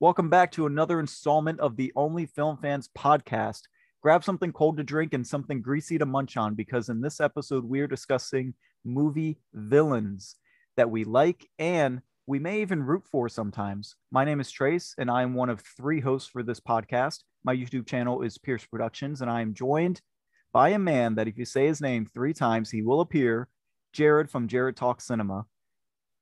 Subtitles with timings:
[0.00, 3.62] Welcome back to another installment of the Only Film Fans podcast.
[4.00, 7.64] Grab something cold to drink and something greasy to munch on because in this episode,
[7.64, 10.36] we are discussing movie villains
[10.76, 13.96] that we like and we may even root for sometimes.
[14.12, 17.24] My name is Trace, and I am one of three hosts for this podcast.
[17.42, 20.00] My YouTube channel is Pierce Productions, and I am joined
[20.52, 23.48] by a man that if you say his name three times, he will appear
[23.92, 25.46] Jared from Jared Talk Cinema.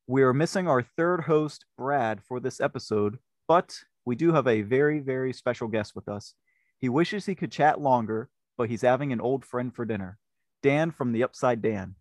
[0.06, 3.18] We are missing our third host, Brad, for this episode,
[3.48, 6.34] but we do have a very, very special guest with us.
[6.78, 10.19] He wishes he could chat longer, but he's having an old friend for dinner.
[10.62, 11.95] Dan from the Upside Dan.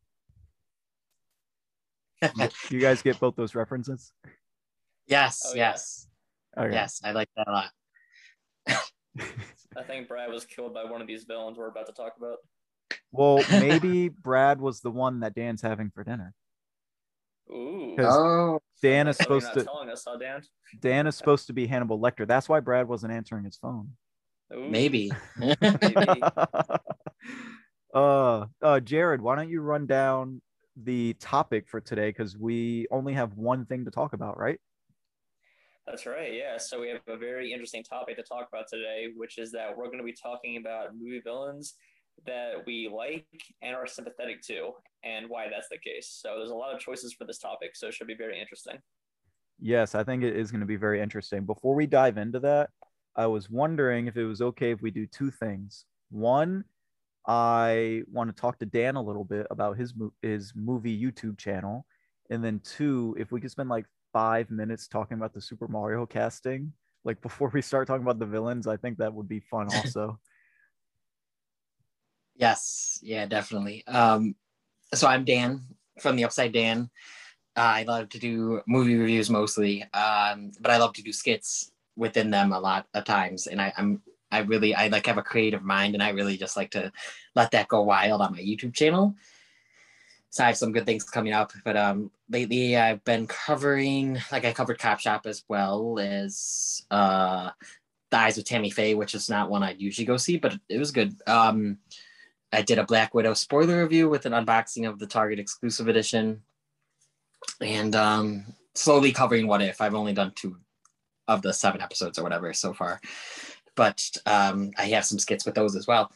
[2.70, 4.12] you guys get both those references?
[5.08, 5.70] Yes, Oh, yeah.
[5.72, 6.08] yes,
[6.58, 6.74] Okay.
[6.74, 7.02] yes.
[7.04, 7.72] I like that a lot.
[9.78, 12.38] I think Brad was killed by one of these villains we're about to talk about.
[13.12, 16.34] Well, maybe Brad was the one that Dan's having for dinner.
[17.52, 17.96] Ooh.
[17.98, 20.44] 'Cause Oh, Dan is supposed to telling us, huh, Dan?
[20.80, 22.28] Dan is supposed to be Hannibal Lecter.
[22.28, 23.96] That's why Brad wasn't answering his phone.
[24.54, 24.68] Ooh.
[24.70, 25.12] maybe.
[25.82, 26.22] Maybe.
[27.94, 30.42] uh, uh, Jared, why don't you run down
[30.76, 32.10] the topic for today?
[32.10, 34.60] Because we only have one thing to talk about, right?
[35.88, 36.34] That's right.
[36.34, 36.58] Yeah.
[36.58, 39.86] So we have a very interesting topic to talk about today, which is that we're
[39.86, 41.76] going to be talking about movie villains
[42.26, 43.26] that we like
[43.62, 44.72] and are sympathetic to,
[45.04, 46.20] and why that's the case.
[46.22, 48.78] So there's a lot of choices for this topic, so it should be very interesting.
[49.60, 51.46] Yes, I think it is going to be very interesting.
[51.46, 52.70] Before we dive into that,
[53.16, 55.86] I was wondering if it was okay if we do two things.
[56.10, 56.66] One,
[57.28, 61.86] I want to talk to Dan a little bit about his his movie YouTube channel,
[62.30, 66.06] and then two, if we could spend like five minutes talking about the Super Mario
[66.06, 69.68] casting, like before we start talking about the villains, I think that would be fun.
[69.76, 70.20] Also,
[72.36, 73.86] yes, yeah, definitely.
[73.88, 74.36] Um,
[74.94, 75.62] so I'm Dan
[76.00, 76.90] from the Upside Dan.
[77.58, 81.72] Uh, I love to do movie reviews mostly, um, but I love to do skits
[81.96, 83.48] within them a lot of times.
[83.48, 86.58] And I, I'm I really I like have a creative mind, and I really just
[86.58, 86.92] like to
[87.36, 89.16] let that go wild on my YouTube channel.
[90.30, 94.44] So I have some good things coming up, but um, lately I've been covering like
[94.44, 97.52] I covered Cop Shop as well as uh,
[98.10, 100.78] The Eyes of Tammy Faye, which is not one I'd usually go see, but it
[100.78, 101.16] was good.
[101.26, 101.78] Um,
[102.56, 106.42] I did a Black Widow spoiler review with an unboxing of the Target exclusive edition,
[107.62, 109.82] and um, slowly covering What If.
[109.82, 110.58] I've only done two
[111.28, 113.02] of the seven episodes or whatever so far,
[113.76, 116.12] but um, I have some skits with those as well.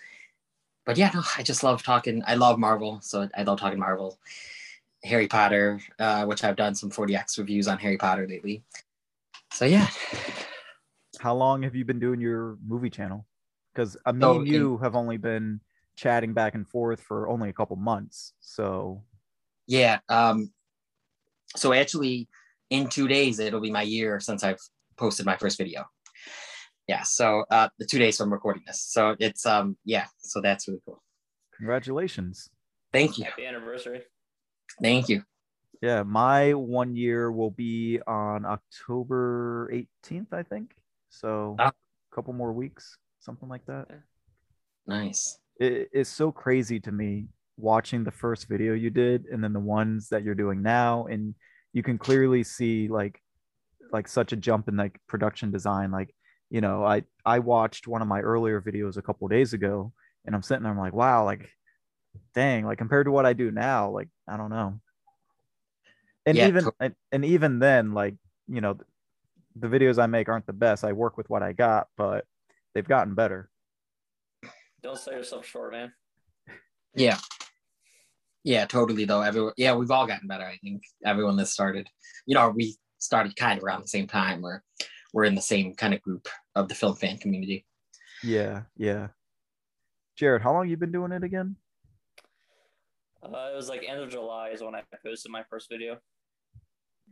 [0.86, 2.24] But yeah, no, I just love talking.
[2.26, 4.18] I love Marvel, so I love talking Marvel.
[5.04, 8.64] Harry Potter, uh, which I've done some 40x reviews on Harry Potter lately.
[9.52, 9.88] So yeah,
[11.20, 13.26] how long have you been doing your movie channel?
[13.74, 15.60] Because uh, me So and in- you have only been
[16.00, 18.34] chatting back and forth for only a couple months.
[18.40, 19.04] So
[19.68, 20.00] yeah.
[20.08, 20.52] Um,
[21.56, 22.28] so actually,
[22.70, 24.60] in two days, it'll be my year since I've
[24.98, 25.86] posted my first video.
[26.88, 27.04] Yeah.
[27.04, 28.82] So uh, the two days from recording this.
[28.82, 30.06] So it's um yeah.
[30.20, 31.02] So that's really cool.
[31.58, 32.50] congratulations.
[32.94, 33.26] Thank you.
[33.26, 34.02] Happy anniversary.
[34.82, 35.24] Thank you.
[35.82, 40.76] Yeah, my one year will be on October 18th, I think.
[41.10, 41.68] So Ah.
[41.70, 43.88] a couple more weeks, something like that.
[44.88, 45.38] Nice.
[45.60, 47.28] It, it's so crazy to me
[47.58, 51.06] watching the first video you did and then the ones that you're doing now.
[51.06, 51.36] And
[51.74, 53.22] you can clearly see like
[53.92, 55.92] like such a jump in like production design.
[55.92, 56.14] Like,
[56.50, 59.94] you know, I I watched one of my earlier videos a couple days ago
[60.26, 61.50] and I'm sitting there, I'm like, wow, like
[62.34, 64.80] dang, like compared to what I do now, like I don't know.
[66.26, 68.16] And Yeah, even and, and even then, like,
[68.48, 68.78] you know,
[69.56, 70.84] the videos I make aren't the best.
[70.84, 72.26] I work with what I got, but
[72.74, 73.50] they've gotten better.
[74.82, 75.94] Don't sell yourself short, man.
[76.96, 77.18] Yeah.
[78.44, 79.22] Yeah, totally though.
[79.22, 80.84] Everyone yeah, we've all gotten better, I think.
[81.06, 81.88] Everyone that started,
[82.26, 84.64] you know, we started kind of around the same time or
[85.14, 87.66] we're in the same kind of group of the film fan community.
[88.24, 89.08] Yeah, yeah.
[90.16, 91.56] Jared, how long you been doing it again?
[93.22, 95.98] Uh, it was like end of July is when I posted my first video.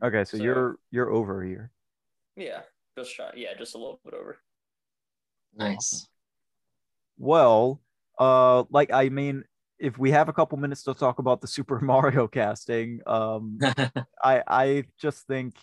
[0.03, 1.71] Okay, so, So- you're you're over a year.
[2.35, 2.61] Yeah,
[2.97, 3.31] just shy.
[3.35, 4.37] Yeah, just a little bit over.
[5.55, 6.07] Nice.
[7.17, 7.81] Well,
[8.19, 9.43] uh, like I mean,
[9.79, 13.59] if we have a couple minutes to talk about the Super Mario casting, um,
[14.23, 15.55] I I just think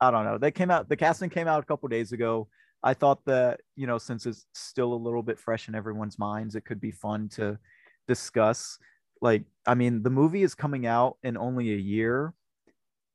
[0.00, 0.38] I don't know.
[0.38, 2.48] They came out the casting came out a couple days ago.
[2.82, 6.54] I thought that, you know, since it's still a little bit fresh in everyone's minds,
[6.54, 7.58] it could be fun to
[8.08, 8.78] discuss.
[9.20, 12.32] Like, I mean, the movie is coming out in only a year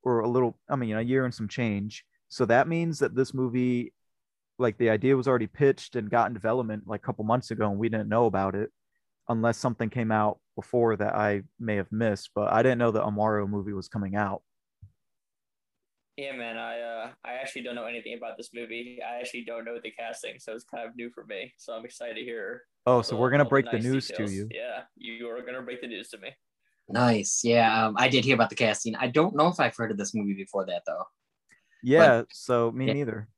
[0.04, 2.04] or a little, I mean, a year and some change.
[2.28, 3.92] So that means that this movie,
[4.58, 7.68] like the idea was already pitched and got in development like a couple months ago
[7.70, 8.70] and we didn't know about it
[9.28, 12.30] unless something came out before that I may have missed.
[12.34, 14.42] But I didn't know that a Mario movie was coming out.
[16.16, 16.56] Yeah, man.
[16.56, 19.00] I uh, I actually don't know anything about this movie.
[19.06, 21.52] I actually don't know the casting, so it's kind of new for me.
[21.58, 22.62] So I'm excited to hear.
[22.86, 24.30] Oh, so the- we're gonna break the nice news details.
[24.30, 24.48] to you.
[24.50, 26.30] Yeah, you are gonna break the news to me.
[26.88, 27.42] Nice.
[27.44, 28.94] Yeah, um, I did hear about the casting.
[28.96, 31.04] I don't know if I've heard of this movie before that though.
[31.82, 32.92] Yeah, so me Yeah.
[32.94, 33.28] neither.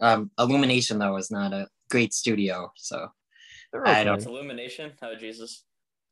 [0.00, 3.08] Um, Illumination though is not a great studio, so
[3.72, 4.04] They're I okay.
[4.04, 4.92] don't- It's Illumination.
[5.02, 5.64] Oh Jesus.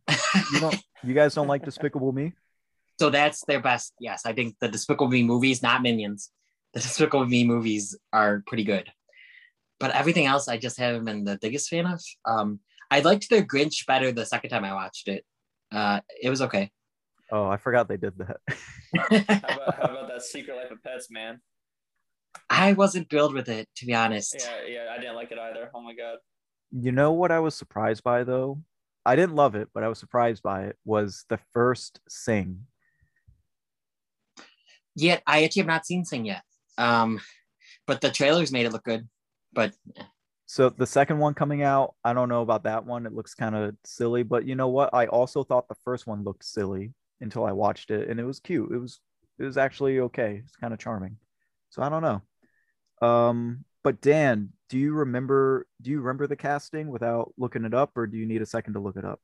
[0.52, 2.32] You don't you guys don't like Despicable Me?
[3.00, 3.94] so that's their best.
[4.00, 6.30] Yes, I think the Despicable Me movies, not Minions,
[6.74, 8.90] the Despicable Me movies are pretty good.
[9.80, 12.02] But everything else, I just haven't been the biggest fan of.
[12.24, 12.58] Um,
[12.90, 15.24] I liked their Grinch better the second time I watched it.
[15.70, 16.72] Uh, it was okay.
[17.30, 18.38] Oh, I forgot they did that.
[18.96, 21.40] How about, how about that Secret Life of Pets, man?
[22.50, 24.36] I wasn't thrilled with it, to be honest.
[24.38, 24.92] Yeah, yeah.
[24.92, 25.70] I didn't like it either.
[25.74, 26.18] Oh my god.
[26.70, 28.62] You know what I was surprised by though?
[29.06, 32.66] I didn't love it, but I was surprised by it was the first sing.
[34.94, 36.42] Yet I actually have not seen Sing yet.
[36.76, 37.20] Um,
[37.86, 39.08] but the trailers made it look good.
[39.52, 39.72] But
[40.46, 43.06] So the second one coming out, I don't know about that one.
[43.06, 44.90] It looks kind of silly, but you know what?
[44.92, 48.40] I also thought the first one looked silly until I watched it, and it was
[48.40, 48.70] cute.
[48.72, 49.00] It was
[49.38, 50.42] it was actually okay.
[50.44, 51.16] It's kind of charming.
[51.70, 53.06] So I don't know.
[53.06, 55.66] Um, but Dan, do you remember?
[55.80, 58.74] Do you remember the casting without looking it up, or do you need a second
[58.74, 59.20] to look it up?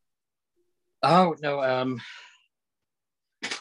[1.02, 2.00] oh no, um,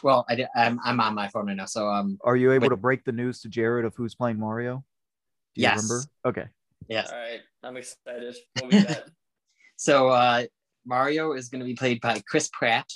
[0.02, 2.70] well, I, I'm, I'm on my phone right now, so um, Are you able Wait.
[2.70, 4.84] to break the news to Jared of who's playing Mario?
[5.54, 5.76] Do you Yes.
[5.76, 6.04] remember?
[6.24, 6.48] Okay.
[6.88, 7.10] yes.
[7.12, 8.34] All right, I'm excited.
[8.60, 9.02] What we got?
[9.76, 10.44] So uh,
[10.86, 12.86] Mario is going to be played by Chris Pratt.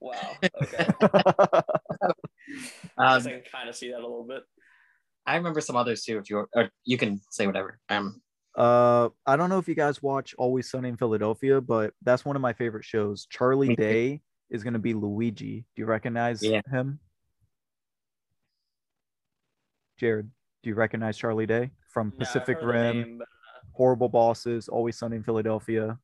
[0.00, 0.36] wow.
[0.62, 0.86] Okay.
[3.00, 4.42] I Um, guess I can kind of see that a little bit.
[5.26, 6.18] I remember some others too.
[6.18, 7.78] If you or you can say whatever.
[7.88, 8.20] Um,
[8.56, 12.34] Uh, I don't know if you guys watch Always Sunny in Philadelphia, but that's one
[12.34, 13.26] of my favorite shows.
[13.30, 15.64] Charlie Day is going to be Luigi.
[15.76, 16.62] Do you recognize Yeah.
[16.70, 16.98] him?
[19.98, 20.30] Jared,
[20.62, 23.28] do you recognize Charlie Day from Yeah, Pacific heard Rim, name, but,
[23.72, 25.98] Horrible Bosses, Always Sunny in Philadelphia,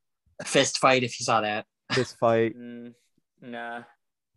[0.45, 1.03] fist fight.
[1.03, 1.67] If you saw that.
[1.93, 2.57] Fist Fight?
[2.57, 2.93] mm,
[3.41, 3.83] nah.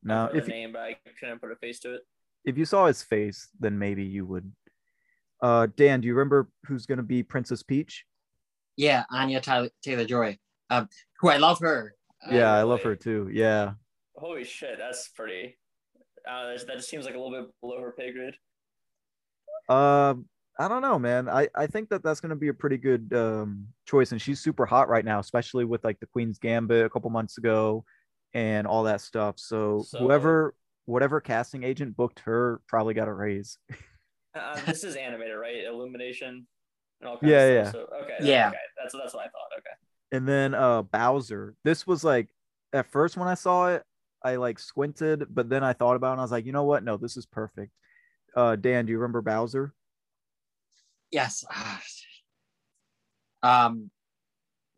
[0.04, 2.02] No, I've if the name, but I couldn't put a face to it.
[2.46, 4.52] If you saw his face, then maybe you would.
[5.42, 8.06] Uh, Dan, do you remember who's going to be Princess Peach?
[8.76, 10.38] Yeah, Anya Taylor Joy.
[10.70, 10.88] Um,
[11.20, 11.94] who I love her.
[12.26, 12.90] Uh, yeah, I love really?
[12.92, 13.30] her too.
[13.32, 13.74] Yeah.
[14.16, 15.58] Holy shit, that's pretty.
[16.30, 18.34] Uh, that just seems like a little bit below her pay grade.
[19.70, 20.26] Um,
[20.60, 21.30] I don't know, man.
[21.30, 24.40] I I think that that's going to be a pretty good um choice, and she's
[24.40, 27.86] super hot right now, especially with like the Queen's Gambit a couple months ago,
[28.34, 29.36] and all that stuff.
[29.38, 30.56] So, So- whoever,
[30.88, 33.60] whatever casting agent booked her, probably got a raise.
[34.36, 35.64] Uh, this is animated, right?
[35.64, 36.46] Illumination.
[37.02, 37.70] And all kinds Yeah, of yeah.
[37.70, 37.86] stuff.
[37.90, 38.18] So, okay.
[38.22, 38.50] Yeah.
[38.50, 38.58] Okay.
[38.80, 39.50] That's that's what I thought.
[39.58, 39.70] Okay.
[40.12, 41.56] And then uh Bowser.
[41.64, 42.28] This was like
[42.72, 43.84] at first when I saw it,
[44.24, 46.66] I like squinted, but then I thought about it and I was like, you know
[46.66, 46.84] what?
[46.84, 47.72] No, this is perfect.
[48.36, 49.74] Uh Dan, do you remember Bowser?
[51.10, 51.44] Yes.
[53.42, 53.90] um,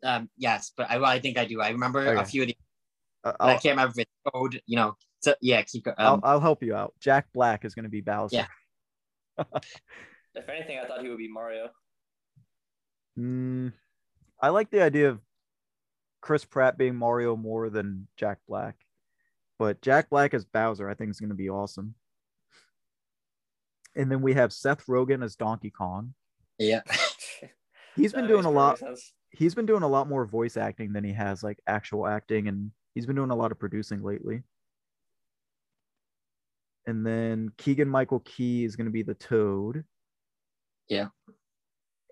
[0.02, 1.60] um, yes, but I, well, I think I do.
[1.60, 2.56] I remember a few of the.
[3.24, 4.62] Uh, I can't remember if it's code.
[4.64, 4.96] You know.
[5.20, 5.96] So yeah, keep going.
[5.98, 6.94] I'll Um, I'll help you out.
[7.00, 8.46] Jack Black is going to be Bowser.
[9.38, 9.44] Yeah.
[10.34, 11.70] If anything, I thought he would be Mario.
[13.18, 13.72] Mm,
[14.40, 15.20] I like the idea of
[16.20, 18.76] Chris Pratt being Mario more than Jack Black,
[19.58, 21.94] but Jack Black as Bowser, I think is going to be awesome.
[23.96, 26.14] And then we have Seth Rogen as Donkey Kong.
[26.58, 26.82] yeah.
[27.96, 28.78] He's been doing a lot.
[28.78, 29.12] sense.
[29.30, 32.70] He's been doing a lot more voice acting than he has like actual acting, and
[32.94, 34.42] he's been doing a lot of producing lately.
[36.86, 39.84] And then Keegan Michael Key is going to be the Toad.
[40.88, 41.08] Yeah.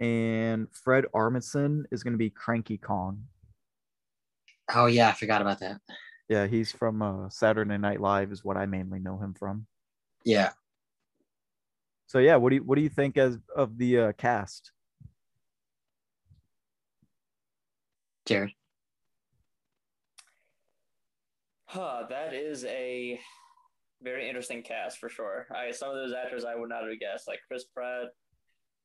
[0.00, 3.24] And Fred Armisen is going to be Cranky Kong.
[4.74, 5.80] Oh yeah, I forgot about that.
[6.28, 9.66] Yeah, he's from uh, Saturday Night Live, is what I mainly know him from.
[10.24, 10.50] Yeah.
[12.06, 14.72] So yeah, what do you what do you think as of the uh, cast?
[18.26, 18.52] Jared.
[21.64, 23.20] Huh, that is a
[24.02, 25.46] very interesting cast for sure.
[25.54, 28.08] I some of those actors I would not have guessed, like Chris Pratt,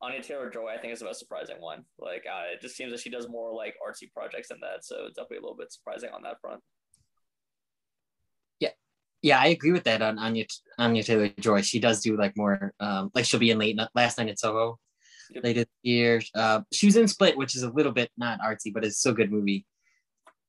[0.02, 0.70] Anya Taylor Joy.
[0.70, 1.86] I think is the most surprising one.
[2.00, 5.06] Like, uh, it just seems that she does more like artsy projects than that, so
[5.06, 6.62] it's definitely a little bit surprising on that front.
[8.60, 8.70] Yeah,
[9.22, 10.46] yeah, I agree with that on Anya
[10.78, 11.62] Anya Taylor Joy.
[11.62, 14.80] She does do like more um like she'll be in late last night at Soho
[15.32, 15.44] Yep.
[15.44, 16.22] later this year.
[16.36, 19.14] Uh she was in Split, which is a little bit not artsy, but it's still
[19.14, 19.66] a good movie.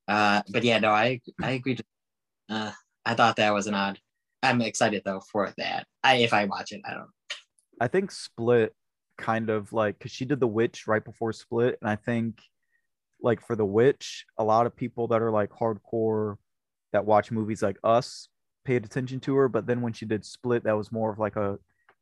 [0.08, 1.82] Uh but yeah, no, I I agreed.
[2.48, 2.72] Uh
[3.06, 3.98] I thought that was an odd.
[4.44, 5.86] I'm excited though for that.
[6.02, 7.08] I if I watch it, I don't
[7.80, 8.74] I think Split
[9.16, 12.40] kind of like because she did The Witch right before Split, and I think
[13.20, 16.36] like for The Witch, a lot of people that are like hardcore
[16.92, 18.28] that watch movies like us
[18.64, 21.36] paid attention to her, but then when she did Split, that was more of like
[21.36, 21.58] a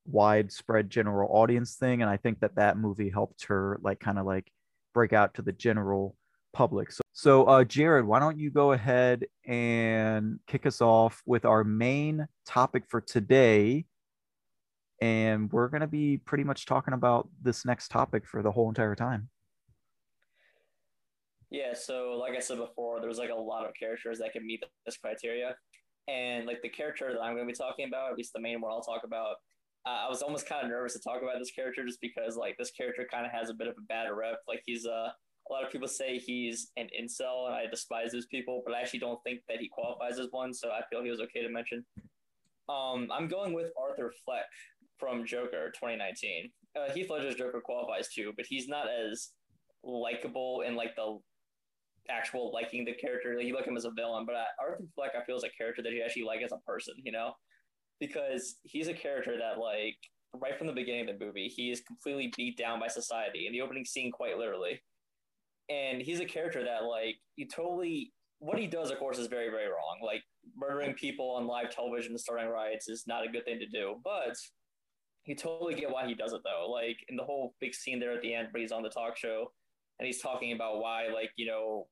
[0.06, 4.26] widespread general audience thing, and I think that that movie helped her like kind of
[4.26, 4.50] like
[4.94, 6.16] break out to the general
[6.52, 6.92] public.
[6.92, 11.62] So, so uh, Jared, why don't you go ahead and kick us off with our
[11.62, 13.84] main topic for today?
[15.00, 18.68] And we're going to be pretty much talking about this next topic for the whole
[18.68, 19.28] entire time.
[21.48, 24.64] Yeah, so like I said before, there's like a lot of characters that can meet
[24.84, 25.54] this criteria.
[26.08, 28.60] And like the character that I'm going to be talking about, at least the main
[28.60, 29.36] one I'll talk about,
[29.86, 32.56] uh, I was almost kind of nervous to talk about this character just because like
[32.58, 34.38] this character kind of has a bit of a bad rep.
[34.48, 35.10] Like he's uh,
[35.52, 38.80] a lot of people say he's an incel, and I despise those people, but I
[38.80, 40.54] actually don't think that he qualifies as one.
[40.54, 41.84] So I feel he was okay to mention.
[42.68, 44.46] Um, I'm going with Arthur Fleck
[44.98, 46.50] from Joker 2019.
[46.74, 49.30] Uh, Heath Ledger's Joker qualifies too, but he's not as
[49.84, 51.18] likable in like the
[52.08, 53.34] actual liking the character.
[53.36, 55.50] Like you like him as a villain, but uh, Arthur Fleck, I feel is a
[55.50, 57.32] character that you actually like as a person, you know,
[58.00, 59.96] because he's a character that like
[60.40, 63.52] right from the beginning of the movie, he is completely beat down by society in
[63.52, 64.80] the opening scene, quite literally.
[65.68, 69.50] And he's a character that like you totally what he does, of course, is very
[69.50, 70.00] very wrong.
[70.04, 70.22] Like
[70.56, 74.36] murdering people on live television, starting riots is not a good thing to do, but
[75.24, 76.70] you totally get why he does it though.
[76.70, 79.16] Like in the whole big scene there at the end where he's on the talk
[79.16, 79.52] show
[79.98, 81.86] and he's talking about why like you know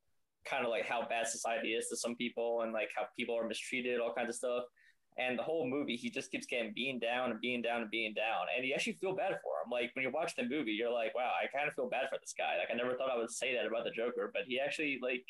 [0.45, 3.47] kind of like how bad society is to some people and like how people are
[3.47, 4.65] mistreated all kinds of stuff
[5.19, 8.15] and the whole movie he just keeps getting being down and being down and being
[8.15, 9.71] down and you actually feel bad for him.
[9.71, 12.19] Like when you watch the movie you're like wow i kind of feel bad for
[12.21, 12.59] this guy.
[12.59, 15.25] Like i never thought i would say that about the joker but he actually like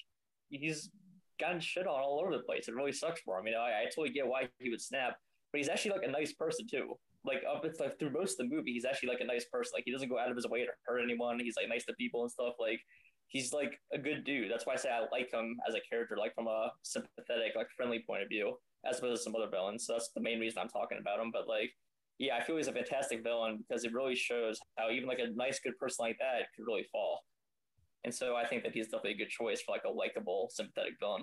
[0.50, 0.90] he's
[1.38, 2.68] gotten shit on all over the place.
[2.68, 3.60] It really sucks for him you know?
[3.60, 5.16] I, I totally get why he would snap
[5.52, 6.94] but he's actually like a nice person too.
[7.25, 9.72] Like up it's like through most of the movie he's actually like a nice person.
[9.75, 11.40] Like he doesn't go out of his way to hurt anyone.
[11.40, 12.54] He's like nice to people and stuff.
[12.58, 12.80] Like
[13.28, 14.50] he's like a good dude.
[14.50, 17.68] That's why i say i like him as a character like from a sympathetic like
[17.76, 18.56] friendly point of view
[18.88, 21.30] as well as some other villains so that's the main reason i'm talking about him
[21.32, 21.70] but like
[22.18, 25.34] yeah i feel he's a fantastic villain because it really shows how even like a
[25.34, 27.20] nice good person like that could really fall
[28.04, 30.94] and so i think that he's definitely a good choice for like a likable sympathetic
[31.00, 31.22] villain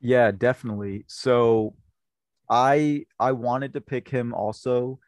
[0.00, 1.74] yeah definitely so
[2.48, 4.98] I I wanted to pick him also,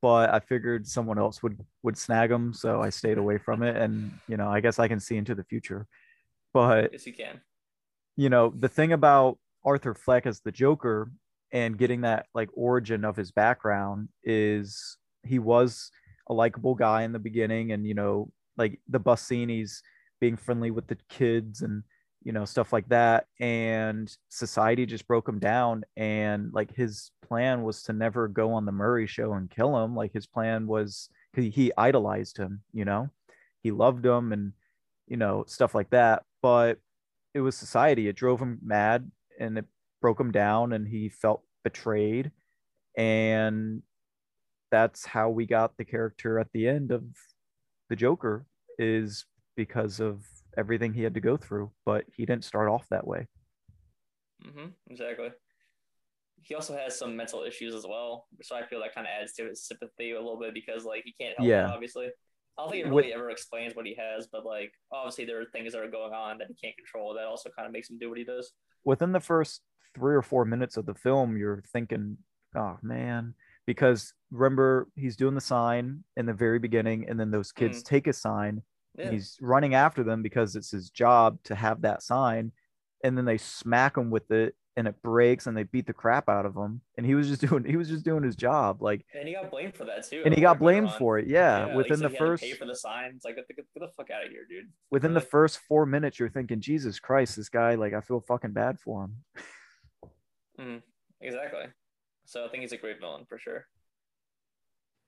[0.00, 3.76] but I figured someone else would would snag him, so I stayed away from it.
[3.76, 5.86] And you know, I guess I can see into the future.
[6.52, 7.40] But yes, you can.
[8.16, 11.10] You know, the thing about Arthur Fleck as the Joker
[11.52, 15.90] and getting that like origin of his background is he was
[16.28, 19.82] a likable guy in the beginning, and you know, like the bus scene, he's
[20.20, 21.82] being friendly with the kids and
[22.22, 23.26] you know stuff like that.
[23.40, 28.64] And society just broke him down and like his plan was to never go on
[28.64, 29.96] the murray show and kill him.
[29.96, 33.10] Like his plan was because he idolized him you know?
[33.62, 34.52] He loved him and
[35.08, 36.22] you know stuff like that.
[36.40, 36.78] But
[37.34, 39.64] it was society it drove him mad and it
[40.00, 42.30] broke him down and he felt betrayed
[42.96, 43.82] and
[44.70, 47.04] that's how we got the character at the end of
[47.88, 48.46] the joker
[48.78, 50.24] is because of
[50.56, 53.26] everything he had to go through, but he didn't start off that way.
[54.46, 55.30] Mm-hmm, exactly.
[56.42, 59.32] He also has some mental issues as well, so I feel that kind of adds
[59.34, 61.68] to his sympathy a little bit because like he can't help yeah.
[61.68, 62.08] it, obviously.
[62.58, 65.40] I don't think it really With, ever explains what he has, but like obviously there
[65.40, 67.88] are things that are going on that he can't control that also kind of makes
[67.88, 68.52] him do what he does.
[68.84, 69.62] Within the first
[69.94, 72.18] three or four minutes of the film, you're thinking,
[72.54, 73.34] oh man,
[73.66, 77.86] because remember he's doing the sign in the very beginning, and then those kids mm.
[77.86, 78.62] take a sign
[78.98, 79.10] yeah.
[79.10, 82.52] He's running after them because it's his job to have that sign.
[83.02, 86.28] And then they smack him with it and it breaks and they beat the crap
[86.28, 86.80] out of him.
[86.96, 88.82] And he was just doing he was just doing his job.
[88.82, 90.22] Like and he got blamed for that too.
[90.24, 91.26] And he got blamed for it.
[91.26, 91.66] Yeah.
[91.66, 93.24] yeah within the first pay for the signs.
[93.24, 94.70] Like get the, get the fuck out of here, dude.
[94.90, 98.52] Within the first four minutes, you're thinking, Jesus Christ, this guy, like I feel fucking
[98.52, 99.16] bad for him.
[100.60, 100.82] mm,
[101.20, 101.64] exactly.
[102.24, 103.66] So I think he's a great villain for sure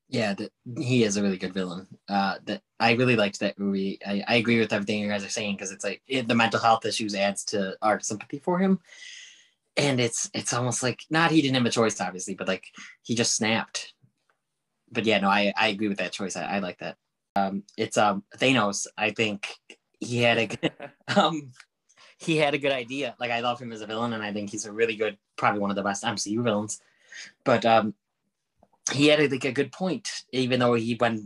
[0.09, 1.87] yeah, that he is a really good villain.
[2.09, 3.99] Uh, that I really liked that movie.
[4.07, 6.61] I, I agree with everything you guys are saying because it's like it, the mental
[6.61, 8.81] health issues adds to our sympathy for him,
[9.77, 12.65] and it's it's almost like not he didn't have a choice obviously, but like
[13.03, 13.93] he just snapped.
[14.91, 16.37] But yeah, no, I I agree with that choice.
[16.37, 16.97] I, I like that.
[17.37, 18.87] Um, it's um Thanos.
[18.97, 19.49] I think
[20.01, 20.73] he had a good,
[21.17, 21.53] um
[22.19, 23.15] he had a good idea.
[23.19, 25.61] Like I love him as a villain, and I think he's a really good, probably
[25.61, 26.81] one of the best MCU villains.
[27.45, 27.95] But um,
[28.93, 31.23] he had like a good point, even though he went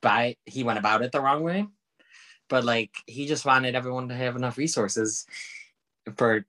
[0.00, 1.66] by he went about it the wrong way.
[2.48, 5.26] But like he just wanted everyone to have enough resources
[6.16, 6.44] for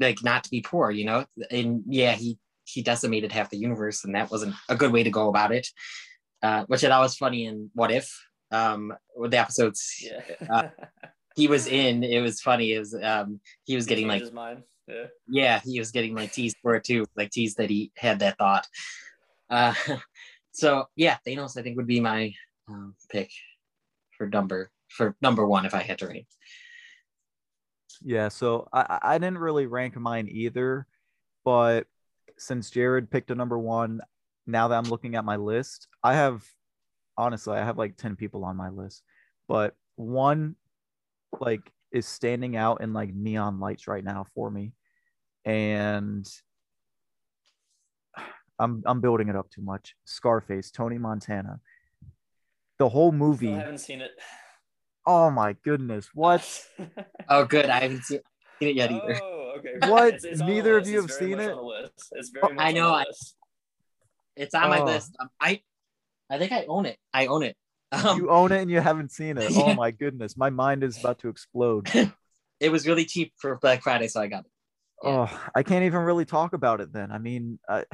[0.00, 1.24] like not to be poor, you know.
[1.50, 5.10] And yeah, he he decimated half the universe, and that wasn't a good way to
[5.10, 5.68] go about it.
[6.42, 8.12] Uh, which I thought was funny in What If,
[8.52, 10.46] um, with the episodes yeah.
[10.48, 10.68] uh,
[11.36, 12.04] he was in.
[12.04, 12.76] It was funny.
[12.78, 14.22] Was um, he was getting like
[14.86, 15.04] Yeah.
[15.28, 18.38] Yeah, he was getting like teased for it too, like teased that he had that
[18.38, 18.66] thought.
[19.50, 19.74] Uh,
[20.52, 22.32] so yeah, Thanos I think would be my
[22.68, 23.30] um, pick
[24.16, 26.26] for number for number one if I had to rank.
[28.02, 30.86] Yeah, so I, I I didn't really rank mine either,
[31.44, 31.86] but
[32.36, 34.00] since Jared picked a number one,
[34.46, 36.44] now that I'm looking at my list, I have
[37.16, 39.02] honestly I have like 10 people on my list,
[39.48, 40.56] but one
[41.40, 44.72] like is standing out in like neon lights right now for me.
[45.44, 46.26] And
[48.58, 49.94] I'm I'm building it up too much.
[50.04, 51.60] Scarface, Tony Montana.
[52.78, 53.50] The whole movie.
[53.50, 54.12] haven't seen it.
[55.10, 56.08] Oh my goodness.
[56.14, 56.44] What?
[57.30, 57.66] Oh, good.
[57.70, 58.20] I haven't seen,
[58.58, 59.18] seen it yet either.
[59.22, 59.74] Oh, okay.
[59.90, 60.08] What?
[60.08, 61.50] It's- it's Neither of you have seen it?
[61.50, 62.08] on the list.
[62.12, 63.04] It's very Oh, I know, I-
[64.36, 64.84] It's on my Oh.
[64.84, 65.16] list.
[65.18, 65.62] Um, I
[66.30, 66.98] I think I own it.
[67.12, 67.56] I own it.
[67.90, 69.50] Um, you own it and you haven't seen it.
[69.56, 70.36] Oh my goodness.
[70.36, 71.88] My mind is about to explode.
[72.60, 74.50] it was really cheap for Black Friday, so I got it.
[75.02, 75.26] Yeah.
[75.30, 77.10] Oh, I can't even really talk about it then.
[77.12, 77.84] I mean, I,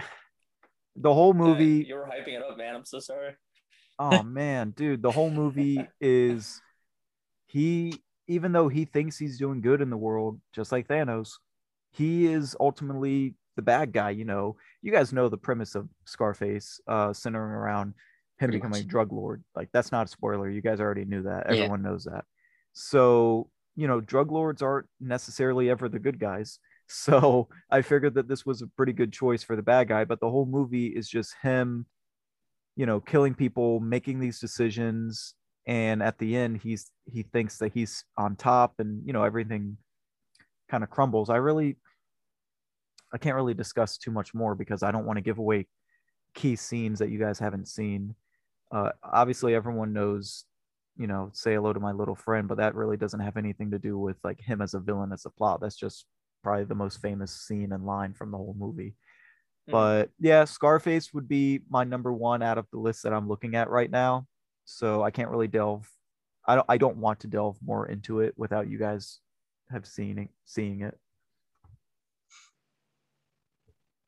[0.97, 1.85] the whole movie.
[1.87, 2.75] You were hyping it up, man.
[2.75, 3.37] I'm so sorry.
[3.99, 6.61] oh man, dude, the whole movie is
[7.55, 11.35] he even though he thinks he's doing good in the world, just like Thanos,
[11.93, 14.57] he is ultimately the bad guy, you know.
[14.83, 17.91] You guys know the premise of Scarface uh centering around
[18.41, 18.87] him Pretty becoming much.
[18.87, 19.45] a drug lord.
[19.55, 20.51] Like that's not a spoiler.
[20.51, 21.45] You guys already knew that.
[21.47, 21.55] Yeah.
[21.55, 22.25] Everyone knows that.
[22.73, 26.59] So, you know, drug lords aren't necessarily ever the good guys.
[26.87, 30.21] So I figured that this was a pretty good choice for the bad guy, but
[30.21, 31.87] the whole movie is just him
[32.77, 35.35] you know killing people making these decisions
[35.67, 39.77] and at the end he's he thinks that he's on top and you know everything
[40.71, 41.77] kind of crumbles i really
[43.13, 45.67] i can't really discuss too much more because i don't want to give away
[46.35, 48.15] key scenes that you guys haven't seen
[48.73, 50.45] uh obviously everyone knows
[50.97, 53.79] you know say hello to my little friend but that really doesn't have anything to
[53.79, 56.07] do with like him as a villain as a plot that's just
[56.43, 58.95] probably the most famous scene and line from the whole movie
[59.67, 59.73] Hmm.
[59.73, 63.55] but yeah, Scarface would be my number one out of the list that I'm looking
[63.55, 64.27] at right now.
[64.65, 65.89] So I can't really delve.
[66.47, 66.67] I don't.
[66.69, 69.21] I don't want to delve more into it without you guys
[69.71, 70.29] have seen it.
[70.45, 70.99] Seeing it,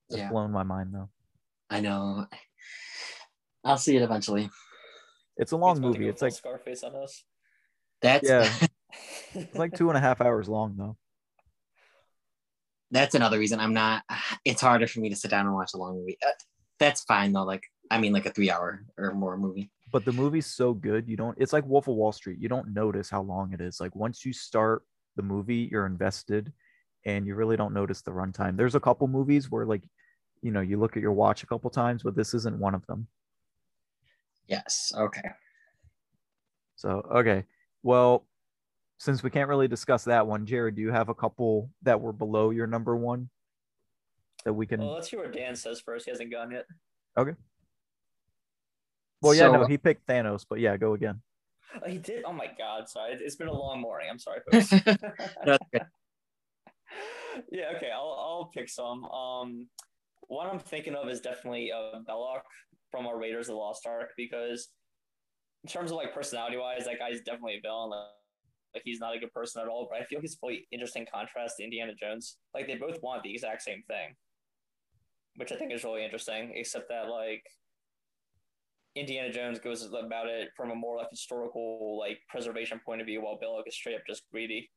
[0.08, 0.28] it's Yeah.
[0.30, 1.08] blown my mind though.
[1.70, 2.26] I know.
[3.64, 4.48] I'll see it eventually.
[5.36, 6.08] It's a long He's movie.
[6.08, 7.24] It's like Scarface on us.
[8.00, 8.50] That's Yeah.
[9.34, 10.96] it's like two and a half hours long though.
[12.90, 14.04] that's another reason I'm not.
[14.44, 16.16] It's harder for me to sit down and watch a long movie.
[16.24, 16.30] Uh,
[16.78, 17.44] That's fine though.
[17.44, 19.70] Like I mean, like a three hour or more movie.
[19.92, 21.36] But the movie's so good, you don't.
[21.40, 22.38] It's like Wolf of Wall Street.
[22.40, 23.80] You don't notice how long it is.
[23.80, 24.82] Like once you start
[25.14, 26.52] the movie, you're invested,
[27.04, 28.56] and you really don't notice the runtime.
[28.56, 29.84] There's a couple movies where like,
[30.42, 32.84] you know, you look at your watch a couple times, but this isn't one of
[32.86, 33.06] them.
[34.48, 34.92] Yes.
[34.96, 35.30] Okay.
[36.76, 37.44] So okay,
[37.82, 38.26] well,
[38.98, 42.12] since we can't really discuss that one, Jared, do you have a couple that were
[42.12, 43.30] below your number one
[44.44, 44.80] that we can?
[44.80, 46.04] well, let's hear what Dan says first.
[46.04, 46.66] He hasn't gone yet.
[49.26, 51.20] Well, yeah, So- no, he picked Thanos, but yeah, go again.
[51.84, 52.22] Oh, he did.
[52.24, 52.88] Oh my God!
[52.88, 54.08] Sorry, It- it's been a long morning.
[54.10, 54.72] I'm sorry, folks.
[54.72, 54.78] No,
[55.44, 55.64] that's
[57.50, 57.72] yeah.
[57.76, 57.90] Okay.
[57.92, 59.04] I'll I'll pick some.
[59.04, 59.66] Um,
[60.28, 62.40] one I'm thinking of is definitely uh, Belloq
[62.90, 64.68] from our Raiders of the Lost Ark because
[65.64, 67.90] in terms of like personality wise, that guy's definitely a villain.
[67.90, 68.06] Like,
[68.74, 69.88] like he's not a good person at all.
[69.90, 72.38] But I feel he's a really interesting contrast to Indiana Jones.
[72.54, 74.14] Like they both want the exact same thing,
[75.36, 76.52] which I think is really interesting.
[76.54, 77.42] Except that like
[78.96, 83.22] Indiana Jones goes about it from a more like historical like preservation point of view,
[83.22, 84.70] while Belloq is straight up just greedy.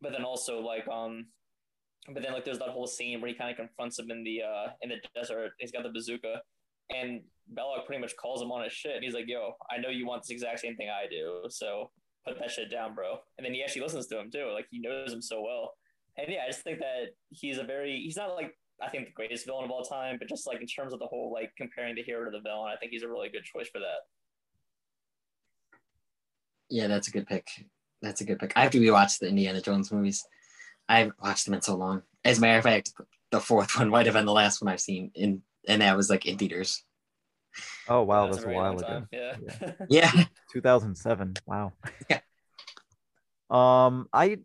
[0.00, 1.26] But then also like um,
[2.12, 4.42] but then like there's that whole scene where he kind of confronts him in the
[4.42, 5.52] uh in the desert.
[5.60, 6.42] He's got the bazooka,
[6.94, 7.20] and
[7.56, 8.96] Belloq pretty much calls him on his shit.
[8.96, 11.92] And he's like, "Yo, I know you want this exact same thing I do, so
[12.26, 14.50] put that shit down, bro." And then he actually listens to him too.
[14.52, 15.74] Like he knows him so well.
[16.18, 19.12] And yeah, I just think that he's a very he's not like I think the
[19.12, 21.94] greatest villain of all time, but just like in terms of the whole like comparing
[21.94, 24.06] the hero to the villain, I think he's a really good choice for that.
[26.68, 27.48] Yeah, that's a good pick.
[28.00, 28.52] That's a good pick.
[28.56, 30.26] I have to rewatch the Indiana Jones movies.
[30.88, 32.02] I haven't watched them in so long.
[32.24, 32.92] As a matter of fact,
[33.30, 36.10] the fourth one might have been the last one I've seen in, and that was
[36.10, 36.84] like in theaters.
[37.88, 38.86] Oh wow, That's that's, a very while ago.
[38.86, 39.08] time.
[39.12, 39.36] Yeah.
[39.88, 40.24] Yeah.
[40.52, 41.34] 2007.
[41.46, 41.72] Wow.
[42.08, 42.20] Yeah.
[43.50, 44.38] Um, I,